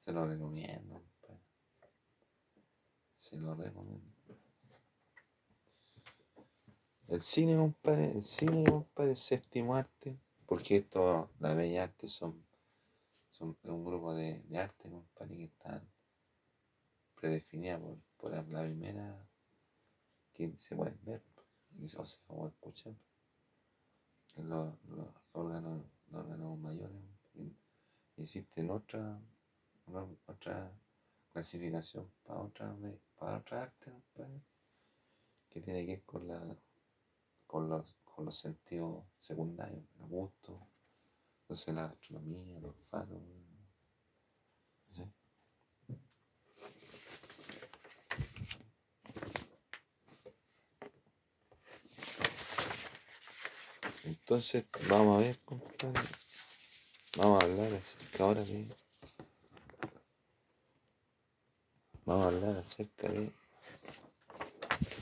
[0.00, 1.02] Se lo recomiendo.
[3.14, 4.12] Se lo recomiendo.
[7.08, 12.44] El cine, compadre, el cine, compadre, el séptimo arte, porque esto, la bella arte son,
[13.30, 15.90] son un grupo de, de arte, compadre, que están
[17.14, 19.26] predefinidas por, por la, primera
[20.34, 21.22] que se pueden ver,
[21.82, 22.94] o sea, o escuchar,
[24.36, 27.09] los, los, órganos, los órganos mayores.
[28.20, 29.18] Existen otra,
[30.26, 30.70] otra
[31.32, 32.76] clasificación para otra,
[33.18, 34.42] para otra arte, compadre,
[35.48, 36.56] que tiene que ver con la
[37.46, 40.68] con los, con los sentidos secundarios, el gusto,
[41.42, 43.20] entonces la gastronomía, el olfato.
[54.04, 56.00] Entonces, vamos a ver, compadre.
[57.16, 58.66] Vamos a hablar acerca ahora de.
[62.04, 63.32] Vamos a hablar acerca de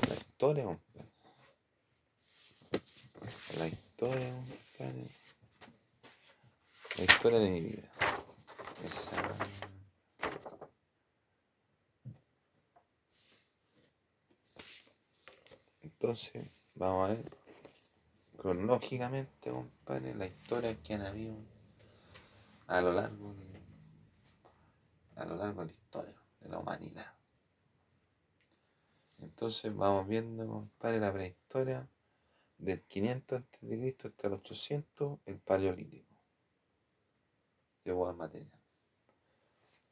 [0.09, 0.79] la historia,
[3.59, 4.35] la historia,
[6.97, 7.91] La historia de mi vida.
[15.83, 17.31] Entonces, vamos a ver
[18.39, 21.35] cronológicamente, compadre, la historia que han habido
[22.69, 23.63] a lo largo de,
[25.17, 27.15] a lo largo de la historia de la humanidad.
[29.21, 31.89] Entonces vamos viendo, compadre, la prehistoria
[32.59, 33.97] del 500 a.C.
[34.05, 36.15] hasta el 800, el paleolítico.
[37.85, 38.53] Llegó al material.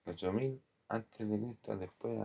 [0.05, 2.19] 8000 antes de Cristo, después,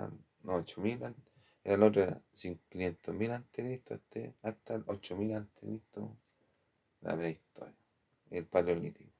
[0.43, 1.33] no, 8000 antes,
[1.63, 6.17] era el otro, 500.000 antes de Cristo hasta el 8000 antes de Cristo,
[6.99, 7.77] la prehistoria,
[8.31, 9.10] el paleolítico.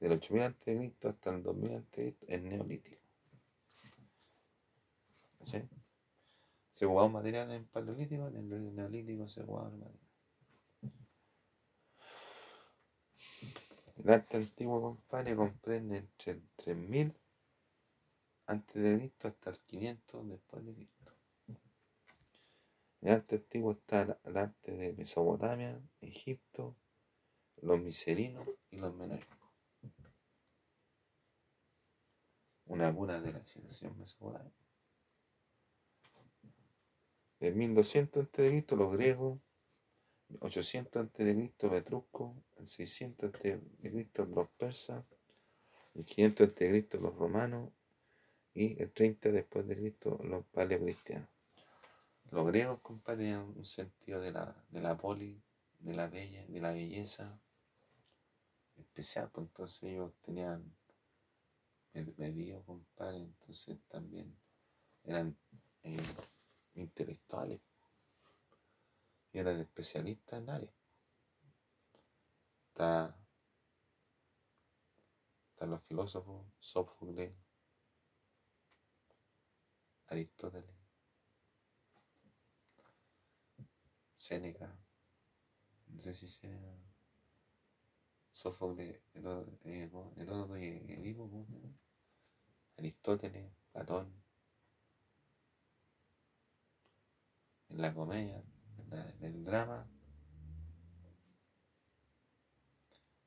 [0.00, 3.02] Del 8000 antes de Cristo hasta el 2000 antes de Cristo, el neolítico.
[5.44, 5.62] ¿Sí?
[6.72, 10.00] Se jugaba material en paleolítico, en el neolítico se jugaba material.
[14.02, 17.14] El arte antiguo, compadre, comprende entre el 3000
[18.46, 21.12] antes de Cristo hasta el 500 después de Cristo.
[23.02, 26.74] El arte antiguo está el arte de Mesopotamia, Egipto,
[27.60, 29.39] los miserinos y los menoicos.
[32.80, 34.56] Una cuna de la civilización mesopotámica.
[37.40, 38.66] En 1200 a.C.
[38.70, 39.38] los griegos
[40.38, 41.52] 800 a.C.
[41.60, 44.26] los etruscos, en 600 a.C.
[44.28, 45.04] los persas,
[45.94, 46.88] en 500 a.C.
[46.98, 47.70] los romanos
[48.54, 51.28] y el 30 después de Cristo los paleocristianos.
[52.30, 55.42] Los griegos, compartían un sentido de la, de la poli,
[55.80, 57.38] de la bella, de la belleza
[58.78, 60.79] especial, pues entonces ellos tenían
[61.92, 64.36] medio, compadre, entonces también
[65.04, 65.36] eran
[65.82, 66.02] eh,
[66.74, 67.60] intelectuales.
[69.32, 70.74] Y eran especialistas en áreas.
[72.68, 73.16] Está,
[75.50, 77.32] están los filósofos, Sófocles,
[80.08, 80.74] Aristóteles,
[84.16, 84.76] Séneca,
[85.86, 86.89] no sé si Séneca,
[88.40, 91.46] Sófocles, Heródoto y Edipo,
[92.78, 94.10] Aristóteles, Platón,
[97.68, 98.42] en la comedia,
[99.18, 99.86] en el drama,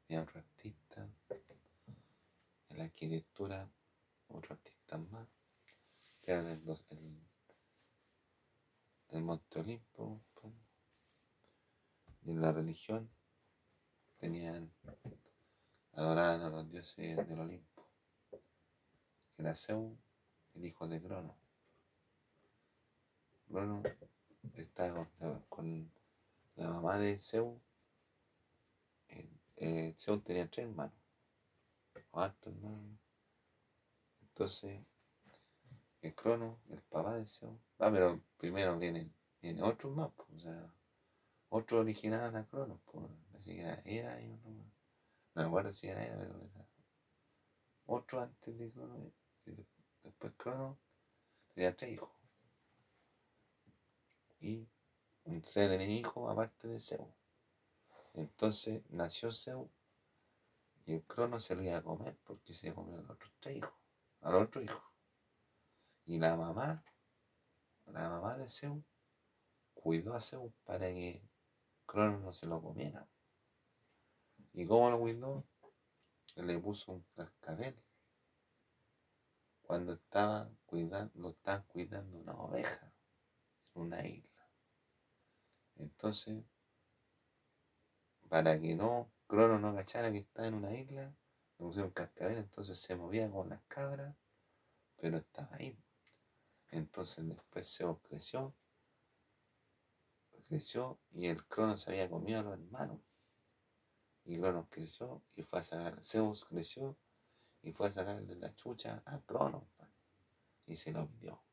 [0.08, 1.08] y otro artista,
[2.69, 3.69] en la arquitectura,
[4.30, 5.28] otro artista más,
[6.23, 7.19] que eran el, el,
[9.10, 10.56] el Monte Olimpo, pues,
[12.23, 13.12] y en la religión
[14.23, 14.71] tenían,
[15.91, 17.89] adoraban a los dioses del Olimpo,
[19.38, 19.97] era Zeus,
[20.55, 21.36] el hijo de Crono.
[23.49, 23.83] Crono
[24.55, 25.09] estaba
[25.49, 25.91] con
[26.55, 27.59] la mamá de Zeus.
[29.57, 30.95] Eh, Zeus tenía tres hermanos,
[32.12, 32.97] o altos hermanos.
[34.21, 34.79] Entonces,
[36.01, 40.39] el Crono, el papá de Zeus, ah, pero primero vienen, vienen otros más, pues, o
[40.39, 40.73] sea,
[41.49, 43.03] otros originaron a Cronos, pues,
[43.43, 44.67] así que era, era y otro más.
[45.36, 46.67] No me acuerdo si era, era, pero era
[47.86, 49.12] otro antes de Crono,
[50.03, 50.79] después Crono
[51.53, 52.10] tenía tres hijos
[54.39, 54.67] y
[55.25, 57.08] ustedes tener hijo aparte de Zeus.
[58.13, 59.69] Entonces nació Zeus
[60.86, 63.58] y el crono se lo iba a comer porque se comió a los otros tres
[63.58, 63.73] hijos,
[64.21, 64.84] al otro hijo.
[66.06, 66.84] Y la mamá,
[67.86, 68.84] la mamá de Zeus,
[69.73, 71.21] cuidó a Zeus para que
[71.86, 73.08] Crono no se lo comiera.
[74.53, 75.43] ¿Y cómo lo cuidó?
[76.35, 77.75] Le puso un cascabel.
[79.63, 82.93] Cuando estaba cuidando, lo estaban cuidando una oveja
[83.73, 84.47] en una isla.
[85.77, 86.43] Entonces,
[88.29, 91.15] para que no, Crono no agachara que estaba en una isla,
[91.57, 94.15] le pusieron cascabel, entonces se movía con las cabras,
[94.97, 95.75] pero estaba ahí.
[96.69, 98.55] Entonces después Zeus creció,
[100.47, 102.99] creció y el Crono se había comido a los hermanos.
[104.25, 106.97] Y Cronos creció y fue a sacar, Zeus creció
[107.62, 109.67] y fue a sacarle la chucha a Crono
[110.65, 111.43] y se lo vio.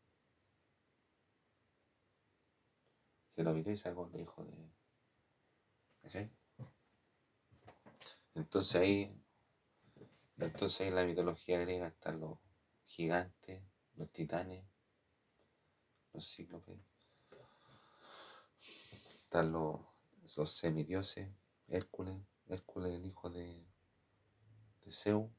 [3.30, 4.70] se lo y sacó el hijo de.
[6.08, 6.30] ¿Sí?
[8.34, 9.22] Entonces ahí,
[10.38, 12.38] entonces ahí en la mitología griega están los
[12.84, 13.62] gigantes,
[13.96, 14.64] los titanes,
[16.12, 16.78] los cíclopes,
[19.24, 19.80] están los,
[20.36, 21.28] los semidioses,
[21.68, 22.16] Hércules,
[22.50, 23.64] Hércules el hijo de,
[24.84, 25.30] de Zeus,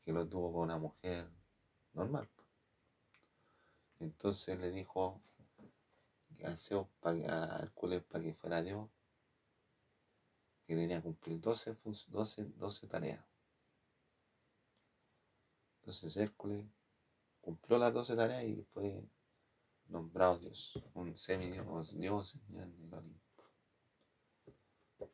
[0.00, 1.28] que lo tuvo con una mujer
[1.92, 2.28] normal.
[4.00, 5.20] Entonces le dijo
[6.44, 8.88] a para, a Hércules para que fuera Dios,
[10.66, 11.76] que tenía que cumplir 12,
[12.08, 13.24] 12, 12 tareas.
[15.80, 16.64] Entonces Hércules
[17.40, 19.04] cumplió las 12 tareas y fue
[19.86, 23.31] nombrado Dios, un semidios, Dios en el Olimpo.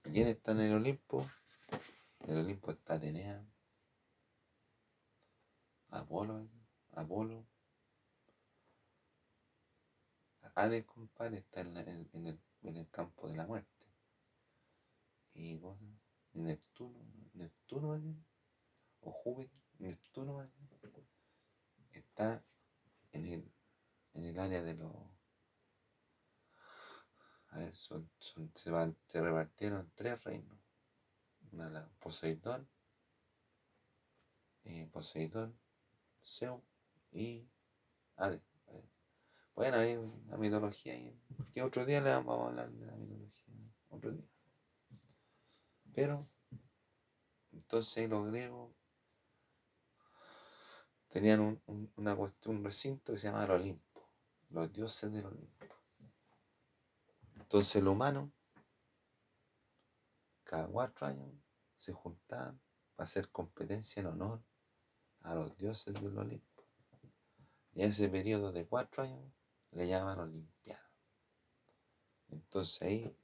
[0.04, 1.26] ¿Y quién está en el Olimpo?
[2.20, 3.44] En el Olimpo está Atenea,
[5.90, 6.48] Apolo,
[6.92, 7.46] Apolo,
[10.54, 11.76] Hades, compadre, está en,
[12.66, 13.86] el, campo de la muerte.
[15.34, 15.98] Y en
[16.32, 16.98] Neptuno,
[17.34, 18.16] Neptuno,
[19.00, 20.50] o Júpiter, Neptuno,
[21.92, 22.44] está
[23.12, 23.52] en el,
[24.14, 25.17] en el área de los.
[27.58, 28.08] Ver, son,
[28.54, 30.58] se, van, se repartieron tres reinos.
[31.50, 32.68] Una la Poseidón,
[34.64, 35.58] eh, Poseidón,
[36.22, 36.62] Zeus
[37.10, 37.48] y
[38.16, 38.42] Hades.
[39.56, 40.94] Bueno, hay una mitología
[41.52, 43.54] que otro día le vamos a hablar de la mitología,
[43.88, 44.28] otro día.
[45.92, 46.24] Pero,
[47.50, 48.70] entonces los griegos
[51.08, 51.56] tenían un,
[52.14, 54.08] cuestión, un recinto que se llamaba el Olimpo,
[54.50, 55.57] los dioses del Olimpo.
[57.48, 58.30] Entonces el humano,
[60.44, 61.32] cada cuatro años,
[61.78, 62.60] se juntaban
[62.94, 64.42] para hacer competencia en honor
[65.22, 66.64] a los dioses del Olimpo.
[67.72, 69.32] Y ese periodo de cuatro años
[69.70, 70.92] le llaman Olimpiada.
[72.28, 73.16] Entonces ahí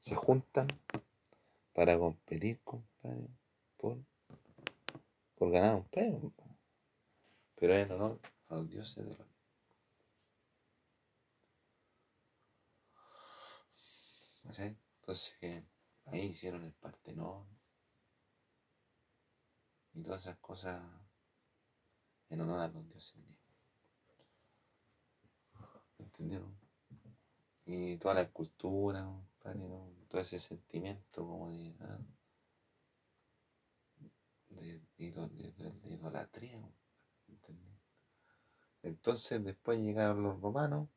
[0.00, 0.66] se juntan
[1.72, 3.28] para competir, compadre,
[3.76, 3.98] por,
[5.36, 6.32] por ganar un premio.
[7.54, 9.29] Pero en honor a los dioses del Olimpo.
[14.58, 15.64] Entonces
[16.06, 17.46] ahí hicieron el Partenón,
[19.94, 20.82] y todas esas cosas
[22.28, 23.16] en honor a los dioses.
[25.98, 26.56] ¿Entendieron?
[27.66, 29.08] Y toda la escultura,
[30.08, 31.98] todo ese sentimiento como de, ah,
[35.84, 36.60] idolatría.
[38.82, 40.88] Entonces después llegaron los romanos,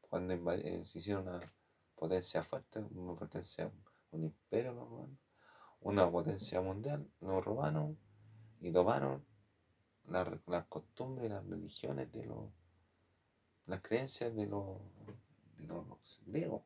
[0.00, 1.38] cuando eh, se hicieron una
[2.00, 3.70] potencia fuerte, una potencia,
[4.12, 5.18] un imperio los romanos,
[5.80, 7.94] una potencia mundial, los romanos,
[8.62, 9.22] y tomaron
[10.06, 12.50] las, costumbres y las religiones de los,
[13.66, 14.78] las creencias de los,
[15.58, 16.62] de los griegos.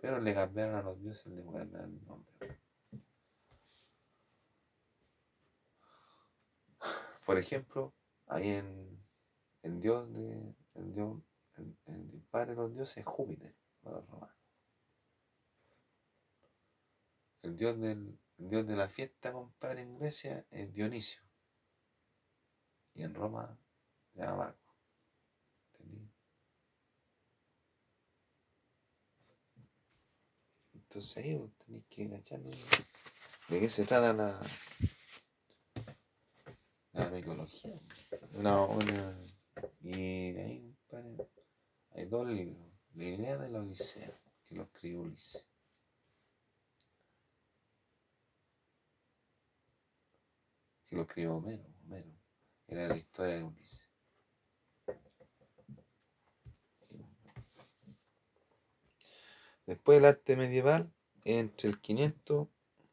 [0.00, 2.60] Pero le cambiaron a los dioses, le cambiaron el nombre.
[7.26, 7.92] Por ejemplo,
[8.28, 9.04] ahí en
[9.62, 11.20] el dios de el dios,
[11.56, 13.52] el, padre de los dioses es Júpiter
[13.88, 14.36] para romanos.
[17.42, 21.22] El dios, del, dios de la fiesta, compadre, en Grecia es Dionisio.
[22.94, 23.58] Y en Roma
[24.12, 24.56] se llama.
[25.72, 26.10] ¿Entendí?
[30.74, 34.42] Entonces ahí tenéis que engancharme de qué se trata la,
[36.92, 37.74] la mitología.
[38.32, 39.16] Una, una,
[39.80, 39.92] y
[40.36, 41.28] ahí, compadre,
[41.90, 44.12] hay dos libros, la Ilíada y la Odisea,
[44.44, 45.44] que lo escribió Ulises.
[50.88, 52.12] Que lo escribió Homero, Homero.
[52.66, 53.88] Era la historia de Ulises.
[59.66, 60.90] Después el arte medieval,
[61.24, 62.48] entre el 500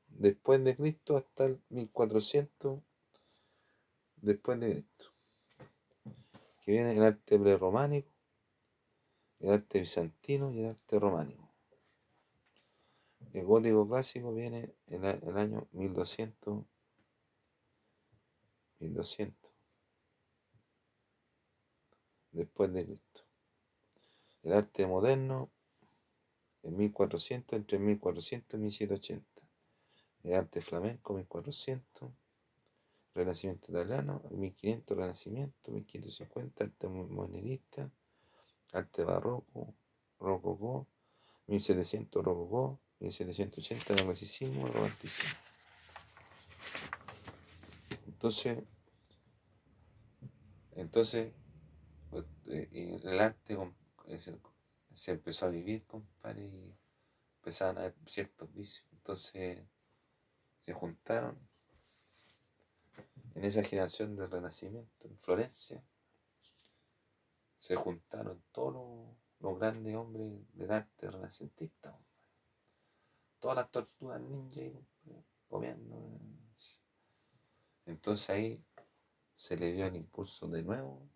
[0.09, 2.81] después de Cristo hasta el 1400
[4.17, 5.13] después de Cristo.
[6.61, 8.11] Que viene el arte prerrománico,
[9.39, 11.45] el arte bizantino y el arte románico.
[13.33, 16.63] El gótico clásico viene en el año 1200.
[18.79, 19.51] 1200.
[22.31, 23.21] Después de Cristo.
[24.43, 25.51] El arte moderno
[26.63, 29.41] en 1400, entre 1400 y 1780.
[30.23, 32.11] El arte flamenco 1400
[33.13, 37.91] Renacimiento italiano, 1500 Renacimiento, 1550 arte modernista,
[38.75, 39.73] arte barroco,
[40.19, 40.87] rococó,
[41.47, 45.37] 1700 rococó, 1780 neoclasicismo, romanticismo.
[48.07, 48.63] Entonces,
[50.71, 51.33] entonces
[52.47, 53.57] eh, el arte
[54.93, 56.75] se empezó a vivir, compadre, y
[57.37, 58.87] empezaron a haber ciertos vicios.
[58.91, 59.59] Entonces
[60.59, 61.37] se juntaron
[63.35, 65.83] en esa generación del Renacimiento, en Florencia,
[67.65, 71.99] se juntaron todos los, grandes hombres del arte renacentista.
[73.39, 74.61] Todas las tortugas ninja
[75.47, 76.19] comiendo.
[77.87, 78.63] Entonces ahí
[79.33, 81.09] se le dio el impulso de nuevo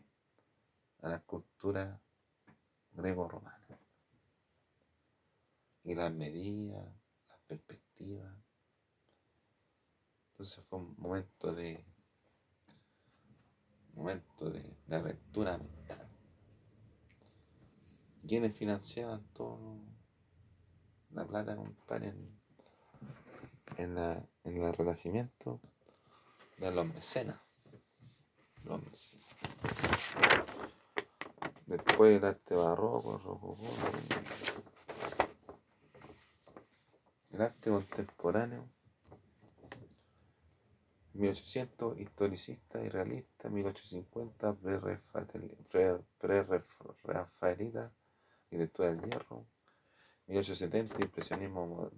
[1.03, 2.01] a la cultura
[2.93, 3.79] greco-romana.
[5.83, 6.83] Y las medidas,
[7.27, 8.35] las perspectivas.
[10.31, 11.85] Entonces fue un momento de
[13.93, 16.08] momento de, apertura mental.
[18.29, 19.79] ¿Quiénes financiaban todo
[21.09, 22.13] la plata, compadre,
[23.77, 25.59] en, la, en el renacimiento?
[26.59, 27.41] De los mecenas.
[28.65, 29.25] Los mecenas.
[31.65, 33.67] Después el arte barroco, el rococó,
[37.31, 38.69] el arte contemporáneo
[41.13, 44.53] 1800 historicista y realista, 1850
[46.19, 47.91] pre-rafaelita
[48.57, 49.45] después del hierro,
[50.27, 51.91] 1870 impresionismo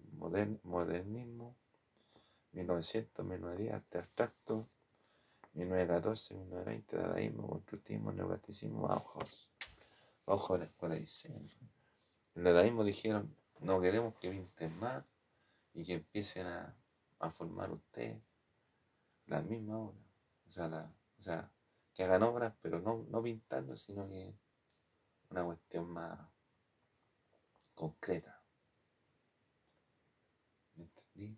[0.63, 1.55] modernismo,
[2.53, 4.67] 1900 1910 arte abstracto,
[5.53, 9.49] 1914 1920 dadaísmo, constructivismo, neoclasicismo, Bauhaus.
[10.25, 11.57] Bauhaus la escuela de diseño.
[12.35, 15.03] El dadaísmo dijeron, no queremos que pinten más
[15.73, 16.75] y que empiecen a,
[17.19, 18.21] a formar ustedes
[19.27, 19.99] la misma obra.
[20.47, 21.51] O sea, la, o sea,
[21.93, 24.33] que hagan obras, pero no, no pintando, sino que
[25.29, 26.19] una cuestión más
[27.81, 28.39] concreta.
[30.75, 31.35] ¿Me entendí?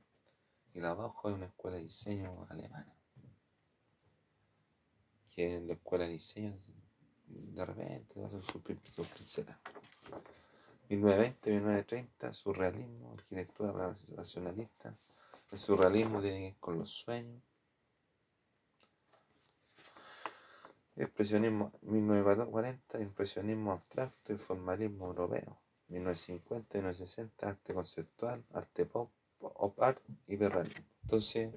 [0.73, 2.93] Y la abajo es una escuela de diseño alemana.
[5.29, 6.59] Que en la escuela de diseño
[7.27, 9.57] de repente hacen su, su princesa.
[10.89, 13.71] 1920-1930, surrealismo, arquitectura
[14.17, 14.97] racionalista.
[15.49, 17.41] El surrealismo tiene que ver con los sueños
[20.95, 25.62] Expresionismo 1940, impresionismo abstracto y formalismo europeo.
[25.87, 30.85] 1950 y 1960, arte conceptual, arte pop, pop art y perrealismo.
[31.03, 31.53] Entonces,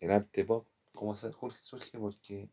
[0.00, 1.98] el arte pop, ¿cómo surge?
[1.98, 2.50] Porque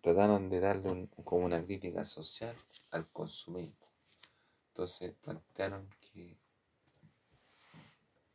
[0.00, 2.54] trataron de darle como una crítica social
[2.90, 3.90] al consumismo.
[4.68, 6.38] Entonces plantearon que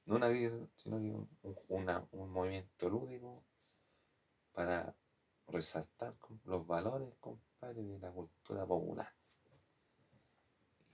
[0.05, 1.11] no una crítica, sino que
[1.69, 3.43] un, un movimiento lúdico
[4.53, 4.95] para
[5.47, 7.13] resaltar los valores,
[7.73, 9.13] de la cultura popular.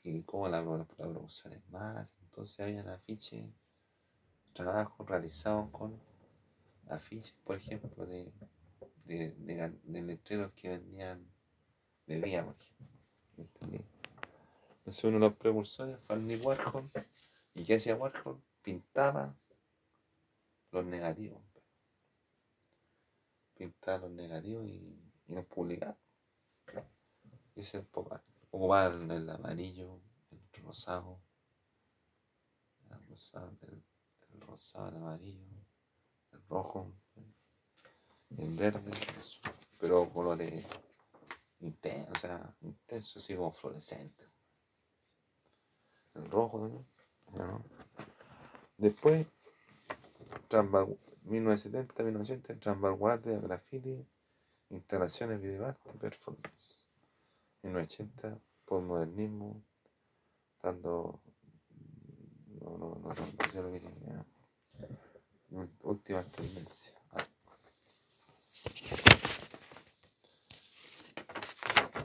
[0.03, 2.15] Y cómo la, producción es más.
[2.21, 3.45] Entonces habían afiches,
[4.53, 5.99] trabajos realizados con
[6.89, 8.31] afiches, por ejemplo, de,
[9.05, 9.31] de,
[9.83, 11.25] de, letreros que vendían
[12.07, 13.85] bebidas, por ejemplo.
[14.77, 16.89] Entonces uno de los precursores fue Andy Warhol.
[17.53, 18.41] ¿Y qué hacía Warhol?
[18.63, 19.35] Pintaba
[20.71, 21.41] los negativos
[23.61, 24.97] pintar los negativos y,
[25.27, 25.95] y los publicar.
[27.55, 27.85] Se
[28.51, 29.99] ocupar el amarillo,
[30.31, 31.19] el rosado,
[32.89, 33.83] el rosado, el,
[34.41, 35.45] rosado, el amarillo,
[36.31, 36.91] el rojo,
[38.37, 38.91] el verde,
[39.79, 40.65] pero colores
[41.59, 44.27] intensos, o sea, intensos, así como fluorescentes.
[46.15, 46.85] El rojo
[47.35, 47.63] también.
[48.77, 49.27] Después,
[50.49, 54.07] 1970-1980, en vanguardia, graffiti,
[54.69, 55.89] instalaciones, videoarte
[57.63, 57.99] y performance.
[58.03, 59.63] 1980, postmodernismo,
[60.61, 61.21] dando.
[62.61, 63.13] No, no, no, no,
[63.55, 64.25] no lo que tenía.
[65.81, 66.93] Última tendencia.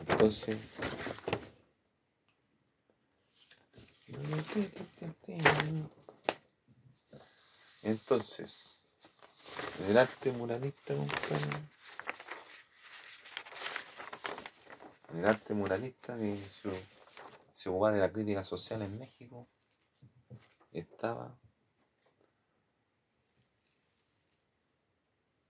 [0.08, 0.58] Entonces.
[7.82, 8.80] Entonces,
[9.88, 11.75] el arte muralista, compadre.
[15.16, 16.70] El arte muralista que se,
[17.50, 19.48] se ocupaba de la crítica social en México
[20.72, 21.38] estaba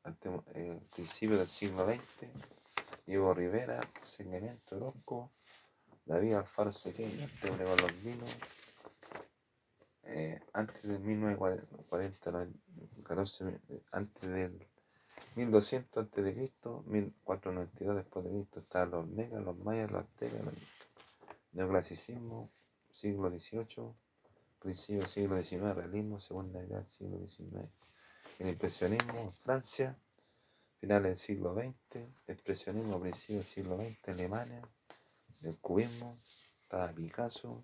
[0.04, 0.16] al
[0.54, 2.30] eh, principio del siglo XX,
[3.06, 5.32] Diego Rivera, Seguimiento Orozco,
[6.04, 6.70] David Alfaro
[8.04, 8.30] Vinos,
[10.04, 12.48] eh, antes de 1940,
[13.02, 13.60] 14,
[13.90, 14.68] antes del
[15.36, 20.40] 1200 antes de Cristo, 1492 después de Cristo, estaban los megas, los mayas, los aztecas,
[20.40, 20.58] el
[21.52, 22.50] neoclasicismo,
[22.90, 23.94] siglo XVIII,
[24.58, 27.68] principio del siglo XIX, realismo, segunda del siglo XIX,
[28.38, 29.98] el impresionismo, Francia,
[30.78, 34.62] finales del siglo XX, expresionismo, principio del siglo XX, Alemania,
[35.42, 36.18] el cubismo,
[36.62, 37.62] estaba Picasso,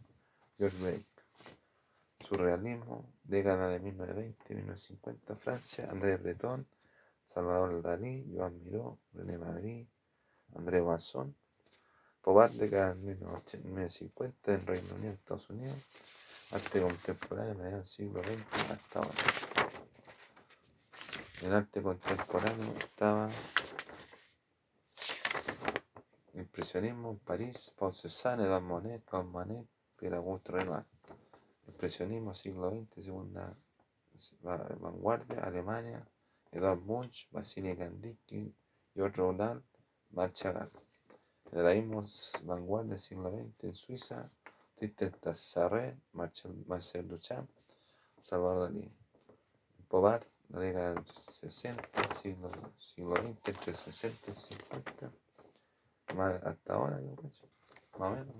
[0.58, 1.12] George Drake
[2.22, 6.66] surrealismo, década de 1920-1950, Francia, André Breton,
[7.32, 9.86] Salvador Dalí, Joan Miró, René Madrid,
[10.54, 10.82] André
[12.20, 15.76] Pobart, década de 1950 en Reino Unido, Estados Unidos,
[16.52, 19.10] arte contemporáneo mediados del siglo XX hasta ahora.
[21.40, 23.30] En arte contemporáneo estaba
[26.34, 29.66] impresionismo en París, Paul Cézanne, Edouard Monet, Claude Manet,
[29.96, 30.84] Pierre Auguste Renoir.
[31.66, 33.56] Impresionismo, siglo XX, segunda
[34.80, 36.06] vanguardia, Alemania,
[36.52, 38.54] Eduard Munch, Vasily Kandinsky,
[38.94, 39.62] George Ronald,
[40.10, 40.70] Marc Chagall.
[41.50, 42.02] Dadaísmo,
[42.44, 44.30] vanguardia, siglo XX, en Suiza,
[44.76, 47.50] Tristan Tassaré, Marcel Duchamp,
[48.22, 48.90] Salvador Dalí.
[49.88, 55.12] Pobart, la década del 60, siglo, siglo XX, entre 60 y 50,
[56.46, 57.46] hasta ahora, yo pienso,
[57.98, 58.36] más o menos.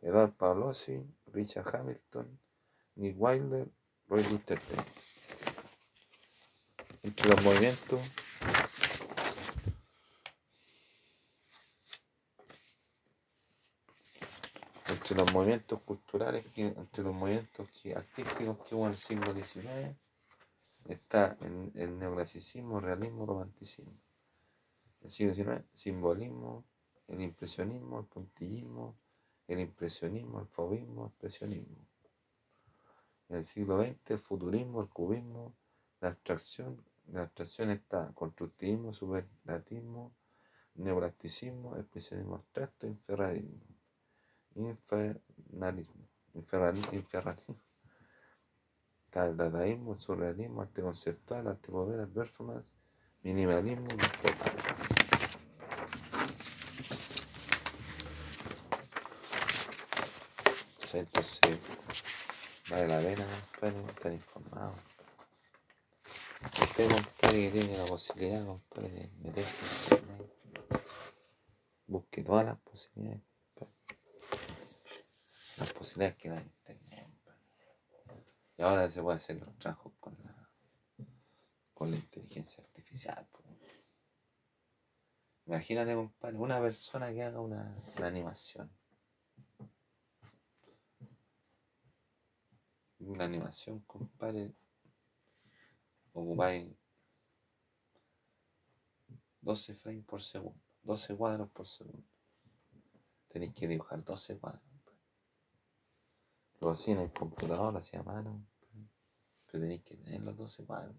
[0.00, 2.38] Eduard Pavlovsky, Richard Hamilton,
[2.96, 3.70] Nick Wilder,
[4.08, 4.84] Roy Lichtenstein.
[7.02, 8.00] Entre los movimientos
[14.88, 19.96] entre los movimientos culturales, entre los movimientos artísticos que hubo en el siglo XIX,
[20.86, 23.92] está el, el neoclasicismo, realismo, romanticismo.
[25.00, 26.64] El siglo XIX, simbolismo,
[27.08, 28.96] el impresionismo, el puntillismo,
[29.48, 31.76] el impresionismo, el fobismo, el expresionismo.
[33.28, 35.54] En el siglo XX, el futurismo, el cubismo,
[36.00, 40.14] la abstracción, la abstracción está constructivismo, superlatismo,
[40.74, 43.60] neoplasticismo, expresionismo abstracto, infernalismo.
[44.54, 46.08] Infernalismo.
[46.34, 47.60] Infernalismo.
[49.14, 52.72] El dadaísmo, surrealismo, arte conceptual, arte modelo, performance,
[53.22, 53.98] minimalismo y
[60.98, 61.58] entonces
[62.68, 63.26] vale la pena,
[63.60, 64.91] compadre, estar informado.
[66.44, 69.58] Usted, compadre, que tiene la posibilidad, compadre, de meterse
[69.94, 70.32] en internet,
[71.86, 73.22] busque todas las posibilidades,
[75.58, 77.08] Las posibilidades que da internet,
[78.58, 80.50] Y ahora se puede hacer los trabajos con la,
[81.74, 83.26] con la inteligencia artificial.
[83.30, 83.42] po.
[85.46, 88.70] Imagínate, compadre, una persona que haga una, una animación.
[93.00, 94.54] Una animación, compadre,
[96.12, 96.66] ocupáis
[99.40, 102.06] 12 frames por segundo, 12 cuadros por segundo.
[103.28, 104.62] Tenéis que dibujar 12 cuadros.
[106.60, 108.46] Luego así en el computador, así a mano,
[109.46, 110.96] pero tenéis que tener los 12 cuadros.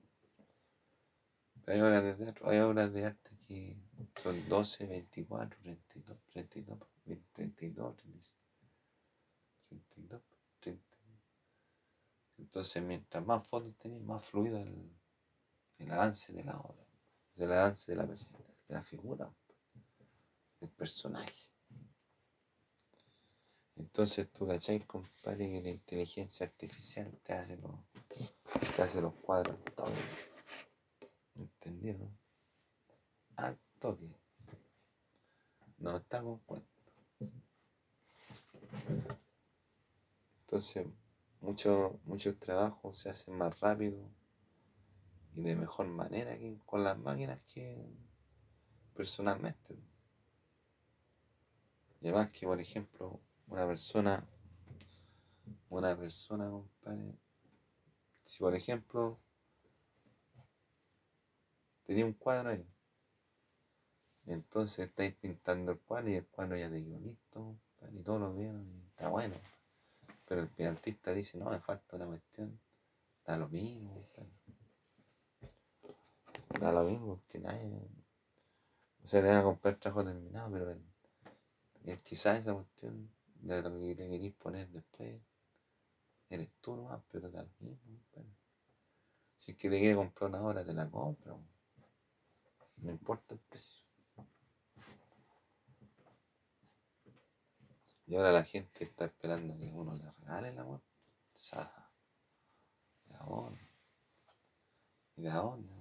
[1.68, 3.78] Hay obras de teatro, hay obras de arte que
[4.22, 6.80] son 12, 24, 32, 32,
[7.32, 8.36] 32, 32,
[9.70, 10.22] 32,
[10.59, 10.97] 30.
[12.39, 14.91] Entonces, mientras más fotos tenéis, más fluido el,
[15.84, 16.86] el avance de la obra,
[17.36, 19.34] el avance de la persona, de la figura,
[20.59, 21.34] del personaje.
[23.75, 27.71] Entonces, tú cachai, compadre, que la inteligencia artificial te hace los,
[28.75, 29.91] te hace los cuadros todos.
[31.36, 32.09] ¿Entendido?
[33.36, 34.15] Al toque.
[35.79, 36.65] No está con.
[40.41, 40.88] Entonces,
[41.41, 44.07] muchos muchos trabajos se hacen más rápido
[45.36, 47.89] y de mejor manera que con las máquinas que
[48.93, 49.77] personalmente.
[52.01, 54.27] Y además que, por ejemplo, una persona,
[55.69, 57.15] una persona, compadre,
[58.21, 59.19] si por ejemplo
[61.86, 62.65] tenía un cuadro ahí,
[64.25, 68.19] entonces estáis pintando el cuadro y el cuadro ya te quedó listo, compadre, y todos
[68.19, 69.36] lo vieron está bueno.
[70.25, 72.59] Pero el artista dice, no, me falta una cuestión,
[73.25, 74.42] da lo mismo, compadre.
[76.59, 77.69] Da lo mismo, que nadie.
[79.03, 80.81] O sea, te van a comprar trabajo terminado, pero el,
[81.85, 85.21] el- quizás esa cuestión de lo que le queréis poner después,
[86.29, 87.79] eres tú nomás, pero da lo mismo,
[88.11, 88.35] compadre.
[89.35, 91.35] Si es que te quiere comprar una hora, te la compra.
[92.83, 93.81] No importa el precio.
[98.05, 100.87] Y ahora la gente está esperando que uno le regale la muerte.
[103.07, 103.59] ¿De dónde?
[105.15, 105.73] ¿Y de dónde?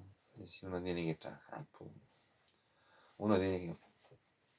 [0.45, 1.66] Si uno tiene que trabajar,
[3.18, 3.76] uno tiene que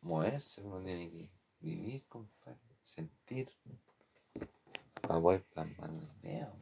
[0.02, 1.30] moverse, uno tiene que
[1.60, 3.50] vivir, compadre, sentir,
[5.02, 6.54] para poder plasmar una idea.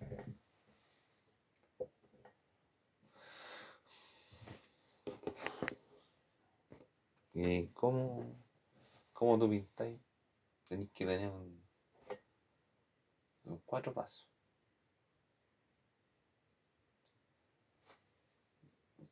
[7.34, 8.36] ¿Y cómo,
[9.14, 10.00] cómo tú pintáis?
[10.68, 11.64] Tenéis que tener un,
[13.46, 14.31] un cuatro pasos.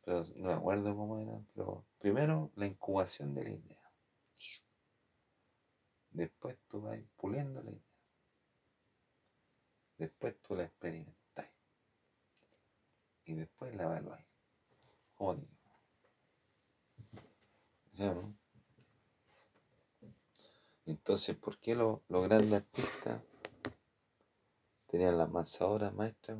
[0.09, 3.91] No me acuerdo cómo era, pero primero la incubación de la idea.
[6.09, 7.83] Después tú vas puliendo la idea.
[9.97, 11.51] Después tú la experimentáis.
[13.25, 14.25] Y después la evaluáis.
[15.13, 15.59] ¿Cómo digo?
[17.91, 18.35] ¿Sí no?
[20.87, 23.21] Entonces, ¿por qué los, los grandes artistas
[24.87, 26.39] tenían las masadoras maestras?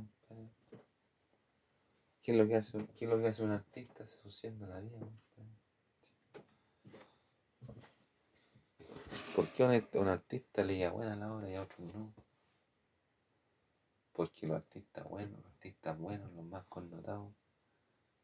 [2.29, 4.99] ¿Qué es lo que hace, qué lo que hace un artista asociando la vida?
[9.35, 12.13] ¿Por qué un, art- un artista le diga buena la obra y a otros no?
[14.13, 17.33] Porque los artistas buenos, los artistas buenos, los más connotados,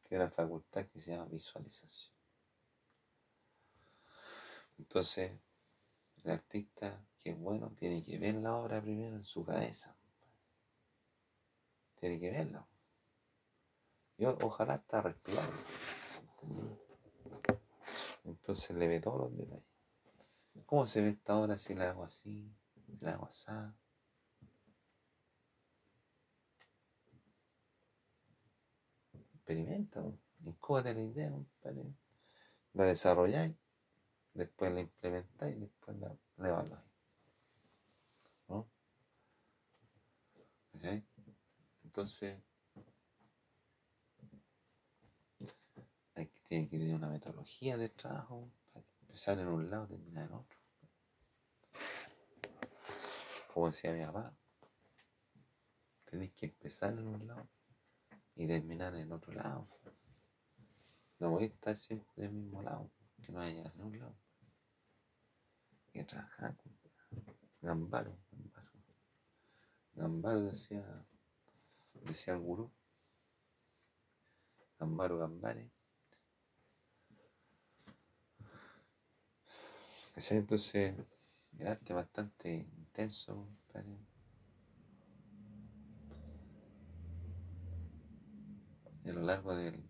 [0.04, 2.16] tienen una facultad que se llama visualización.
[4.78, 5.32] Entonces,
[6.24, 9.96] el artista que es bueno tiene que ver la obra primero en su cabeza.
[11.96, 12.68] Tiene que verla.
[14.18, 15.52] Yo ojalá hasta respirando.
[18.24, 19.70] Entonces le ve todos los detalles.
[20.66, 22.52] ¿Cómo se ve esta obra si la hago así?
[22.86, 23.52] Si la hago así.
[29.36, 30.18] Experimenta, po.
[30.44, 31.94] incúbate la idea, compadre.
[32.74, 33.56] La desarrolláis,
[34.34, 36.86] después la implementáis, después la, la evaluáis.
[38.48, 38.68] ¿No?
[41.84, 42.40] Entonces,
[46.16, 49.90] hay que, tiene que tener una metodología de trabajo para empezar en un lado y
[49.90, 50.60] terminar en otro.
[53.54, 54.36] Como decía mi papá,
[56.04, 57.48] tenéis que empezar en un lado
[58.36, 59.68] y terminar en otro lado.
[61.20, 62.92] No voy a estar siempre en el mismo lado,
[63.22, 64.18] que no haya en un lado.
[65.86, 66.56] Hay que trabajar.
[67.62, 68.72] Gambaro, Gambaro.
[69.94, 71.06] Gambaro decía,
[72.04, 72.72] decía el gurú.
[74.78, 75.75] Gambaro, Gambare.
[80.16, 80.38] ¿Cachai?
[80.38, 80.96] Entonces,
[81.60, 83.98] el arte es bastante intenso, compadre.
[89.04, 89.84] El lo largo del,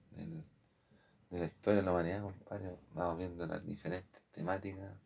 [1.29, 4.99] de la historia de la humanidad, compadre, vamos viendo las diferentes temáticas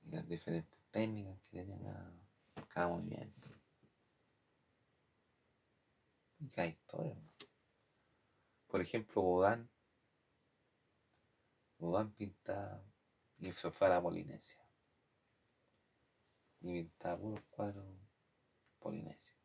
[0.00, 2.10] y las diferentes técnicas que tenía
[2.68, 3.48] cada, movimiento.
[6.38, 7.16] Y cada historia.
[8.66, 9.68] Por ejemplo, Gauguin,
[11.78, 12.82] Gauguin pinta
[13.44, 14.58] y se fue a la Polinesia.
[16.60, 17.84] Y pintaba puros cuadros
[18.78, 19.38] polinesios.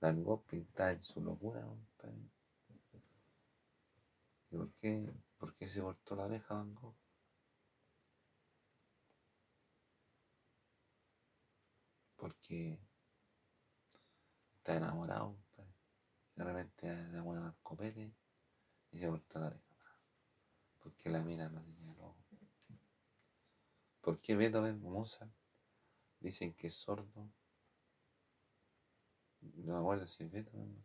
[0.00, 2.30] Van Gogh pintaba en su locura, compadre
[4.50, 6.96] ¿Y por qué, por qué se cortó la oreja Van Gogh?
[12.16, 12.80] Porque
[14.56, 18.14] está enamorado, y de repente buena al copete
[18.92, 19.64] y se cortó la oreja.
[20.78, 21.77] Porque la mina no.
[24.08, 25.30] ¿Por qué Beethoven Mozart
[26.18, 27.30] dicen que es sordo?
[29.42, 30.82] No me acuerdo si es Beethoven.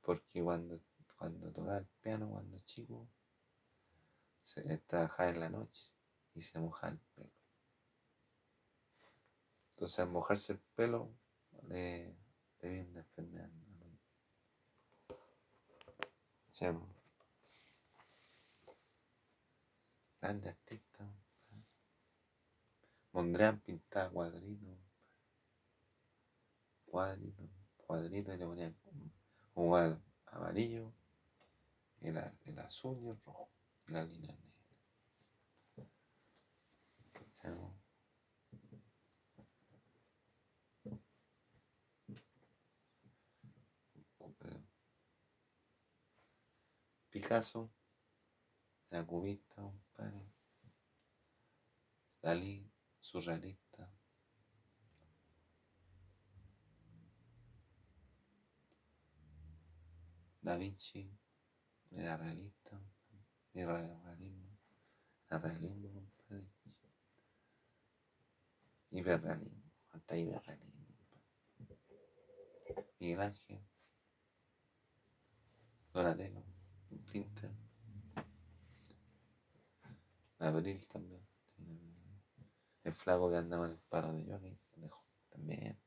[0.00, 0.80] Porque cuando
[1.18, 3.06] cuando tocaba el piano cuando chico,
[4.40, 5.92] se trabajaba en la noche
[6.32, 7.30] y se mojaba el pelo.
[9.72, 11.14] Entonces al mojarse el pelo
[11.68, 12.16] le,
[12.62, 13.50] le viene una enfermedad.
[16.50, 16.74] Se
[20.22, 20.91] grande artista.
[23.12, 24.78] Mondrian pintaba cuadritos,
[26.86, 28.76] cuadritos, cuadritos y le ponían
[29.54, 30.92] un amarillo
[32.00, 33.50] el, el azul y el rojo,
[33.86, 34.52] la línea negra.
[47.10, 47.70] Picasso,
[48.88, 50.32] la cubista, compadre.
[52.22, 52.71] Dalí,
[53.02, 53.92] surrealista.
[60.40, 61.08] Da Vinci,
[61.90, 62.80] era realista,
[63.52, 64.58] era realismo,
[65.28, 66.46] era realismo, compadre.
[68.90, 70.96] Hiperrealismo, hasta hiperrealismo,
[71.56, 71.82] compadre.
[72.98, 73.60] Miguel Ángel,
[75.92, 76.44] Donatello,
[77.12, 77.50] Pinter,
[80.38, 81.31] Abril también.
[82.84, 84.58] El flaco que andaba en el paro de jockey,
[85.30, 85.78] también.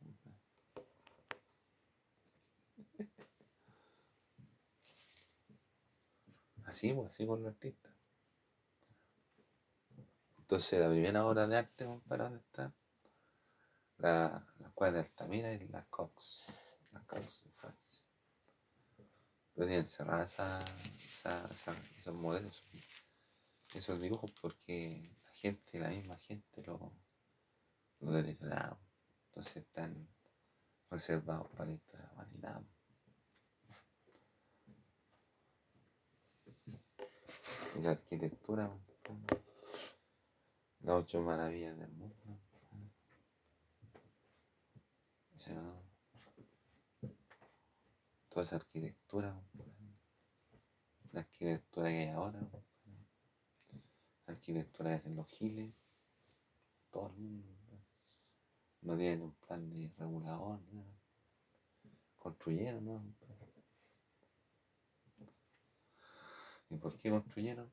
[6.66, 7.94] Así, pues, así con los artistas.
[10.40, 12.74] Entonces, la primera obra de arte, compadre, ¿dónde está?
[13.98, 16.46] La, la cuadra de Altamira y la Cox.
[16.92, 18.06] La Cox en Francia.
[19.56, 20.64] Pero tienen cerrada esa,
[21.10, 21.50] esa,
[21.98, 22.64] esos modelos,
[23.74, 25.02] esos dibujos, porque
[25.74, 26.92] la misma gente lo,
[28.00, 28.78] lo.
[29.28, 30.08] Entonces están
[30.90, 32.62] reservados para esto de la humanidad.
[37.82, 38.72] la arquitectura,
[40.80, 42.16] las ocho maravillas del mundo.
[48.30, 49.34] toda esa arquitectura,
[51.14, 52.42] la arquitectura que hay ahora,
[54.28, 55.74] arquitectura que hacen los giles,
[56.92, 57.52] todo el mundo.
[58.82, 60.60] No tienen un plan de regulador,
[62.18, 63.04] construyeron, ¿no?
[66.70, 67.72] ¿Y por qué construyeron?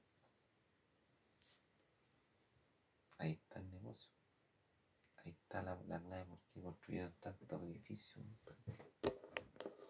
[3.18, 4.12] Ahí está el negocio.
[5.18, 8.24] Ahí está la, la clave por qué construyeron tantos edificios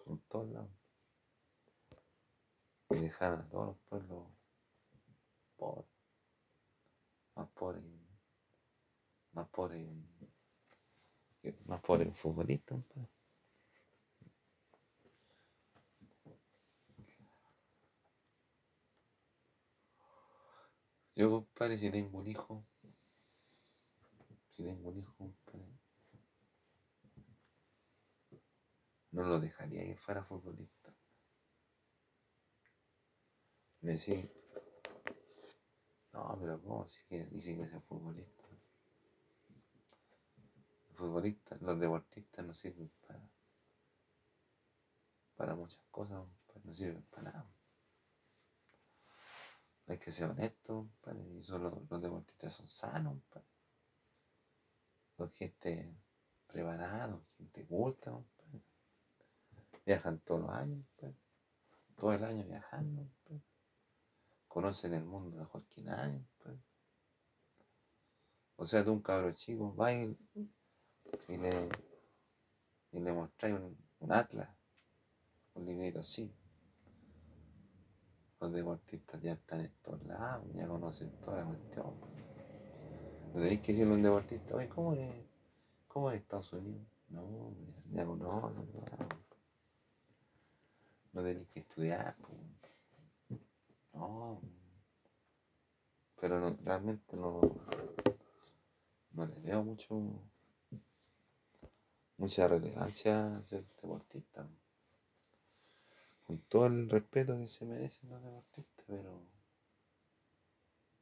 [0.06, 0.70] en todos lados.
[2.90, 4.31] Y dejaron a todos los pueblos
[9.62, 9.86] Más pobres.
[11.66, 12.80] Más pobres futbolistas.
[21.14, 22.66] Yo, compadre, si tengo un hijo,
[24.48, 25.78] si tengo un hijo, compadre,
[29.12, 30.92] no lo dejaría que fuera futbolista.
[33.82, 34.28] Me decía,
[36.12, 36.88] no, pero ¿cómo?
[36.88, 38.41] Si que dice que es futbolista.
[41.02, 42.88] Futbolistas, los deportistas no sirven
[45.34, 46.24] para, muchas cosas,
[46.62, 47.50] no sirven para nada.
[49.88, 50.88] Hay que ser honesto,
[51.36, 53.18] Y solo los deportistas son sanos,
[55.16, 55.92] Son gente
[56.46, 58.16] preparada, gente culta,
[59.84, 60.86] Viajan todos los años,
[61.96, 63.08] Todo el año viajando,
[64.46, 66.24] Conocen el mundo mejor que nadie,
[68.54, 70.16] O sea, tú un cabro chico, vas y,
[71.28, 71.68] le,
[72.92, 74.48] y le mostráis un, un atlas
[75.54, 76.32] un librito así.
[78.40, 81.94] Los deportistas ya están en todos lados, ya conocen toda la cuestión.
[83.34, 85.14] No tenéis que decirle a un deportista, oye, ¿cómo es,
[85.86, 86.86] cómo es Estados Unidos?
[87.08, 87.54] No,
[87.90, 89.08] ya conocen, no,
[91.12, 92.16] no tenéis que estudiar.
[93.92, 94.40] No,
[96.20, 97.40] pero no, realmente no,
[99.12, 100.02] no le veo mucho
[102.22, 104.48] mucha relevancia ser deportista.
[106.24, 109.26] Con todo el respeto que se merecen los deportistas, pero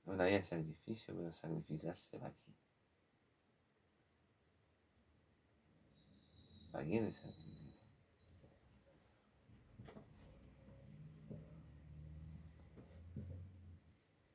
[0.06, 2.56] una vida de sacrificio, pero sacrificarse para aquí.
[6.72, 7.82] ¿Para de sacrificio?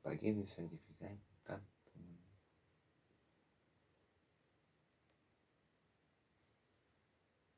[0.02, 1.76] ¿Para qué de sacrificar tanto?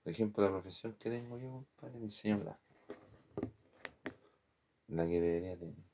[0.09, 3.53] Por ejemplo, la profesión que tengo yo, compadre, diseño gráfico.
[4.87, 5.85] La que debería tener.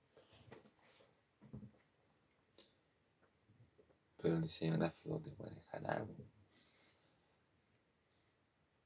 [4.18, 6.14] Pero el diseño gráfico te puede dejar algo.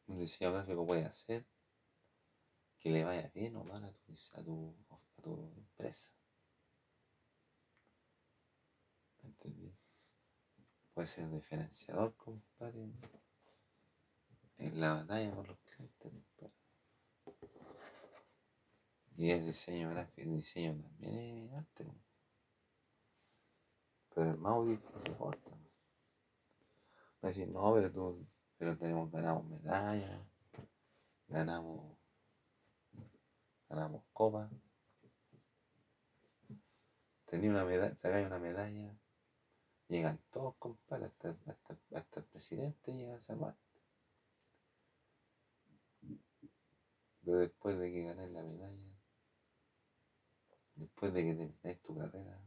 [0.06, 1.44] Un diseño gráfico puede hacer
[2.78, 6.10] que le vaya bien o mal a tu, a tu, a tu empresa.
[9.22, 9.76] ¿Me entendí?
[10.94, 12.88] Puede ser diferenciador, compadre
[14.58, 16.12] en la batalla por los clientes.
[19.16, 21.92] Y el diseño gráfico, el diseño también es arte.
[24.14, 25.50] Pero el Maudi que importa.
[25.50, 30.20] Va a decir, no, pero tú, pero tenemos, ganamos medallas,
[31.26, 31.98] ganamos,
[33.68, 34.50] ganamos copas.
[37.24, 38.96] Tenía una medalla, sacáis una medalla,
[39.88, 43.56] llegan todos, compadre, hasta, hasta, hasta el presidente llega a salvar.
[47.28, 48.90] Pero después de que ganes la medalla,
[50.76, 52.40] después de que termines tu carrera,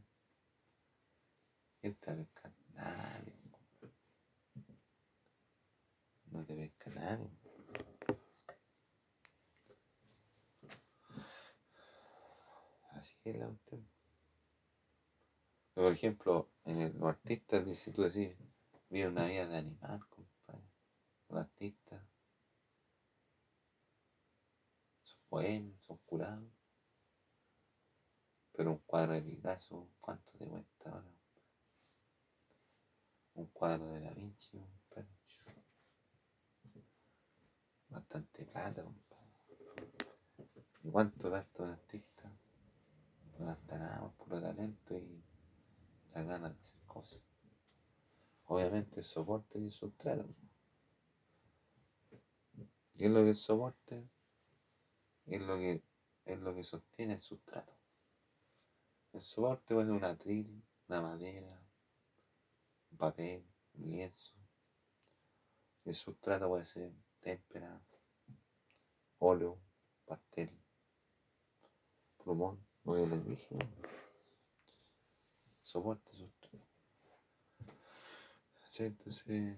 [1.80, 2.52] ¿quién te va a pescar?
[2.74, 3.32] Nadie.
[6.32, 7.30] No te pesca nadie.
[12.90, 13.88] Así es la cuestión.
[15.74, 18.36] Por ejemplo, en el, los artistas, si tú decís,
[18.90, 20.66] vive una vida de animal, compadre.
[21.28, 21.81] Los artistas
[25.32, 26.52] poemas, son curados.
[28.52, 31.10] Pero un cuadro de Picasso, ¿cuánto te cuesta ahora?
[33.36, 35.08] Un cuadro de Da Vinci, compadre.
[37.88, 39.32] Bastante plata, compadre.
[40.84, 42.30] ¿Y cuánto gasta un artista?
[43.38, 45.24] No gasta nada, puro talento y
[46.12, 47.22] la ganas de hacer cosas.
[48.48, 50.28] Obviamente el soporte y el sustrato.
[52.98, 54.06] ¿Qué es lo que el soporte?
[55.32, 55.82] Es lo que,
[56.26, 57.72] es lo que sostiene el sustrato.
[59.14, 61.62] El soporte puede ser un atril, una madera,
[62.90, 63.42] un papel,
[63.74, 64.34] un lienzo.
[65.86, 67.80] El sustrato puede ser témpera,
[69.18, 69.58] óleo,
[70.04, 70.50] pastel,
[72.22, 73.56] plumón, no les dije.
[75.62, 76.66] Soporte, sustrato.
[78.78, 79.56] entonces,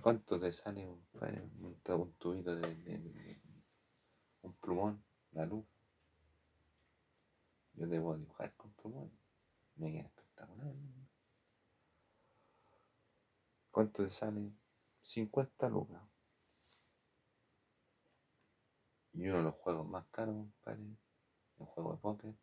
[0.00, 1.04] ¿cuánto te sale un,
[1.60, 3.47] un, tubito de
[4.48, 5.64] un plumón, la luz.
[7.74, 9.10] Yo debo dibujar con plumón.
[9.76, 10.74] Me queda espectacular.
[13.70, 14.50] ¿Cuánto te sale?
[15.02, 16.02] 50 lucas.
[19.12, 20.82] Y uno de los juegos más caros, compadre,
[21.58, 22.34] el juego de póker.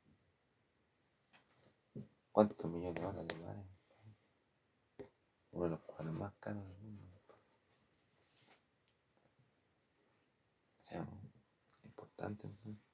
[2.32, 3.64] ¿Cuántos millones de dólares vale?
[5.52, 7.22] Uno de los juegos más caros del mundo.
[10.82, 11.08] Sea,
[12.34, 12.85] bastante.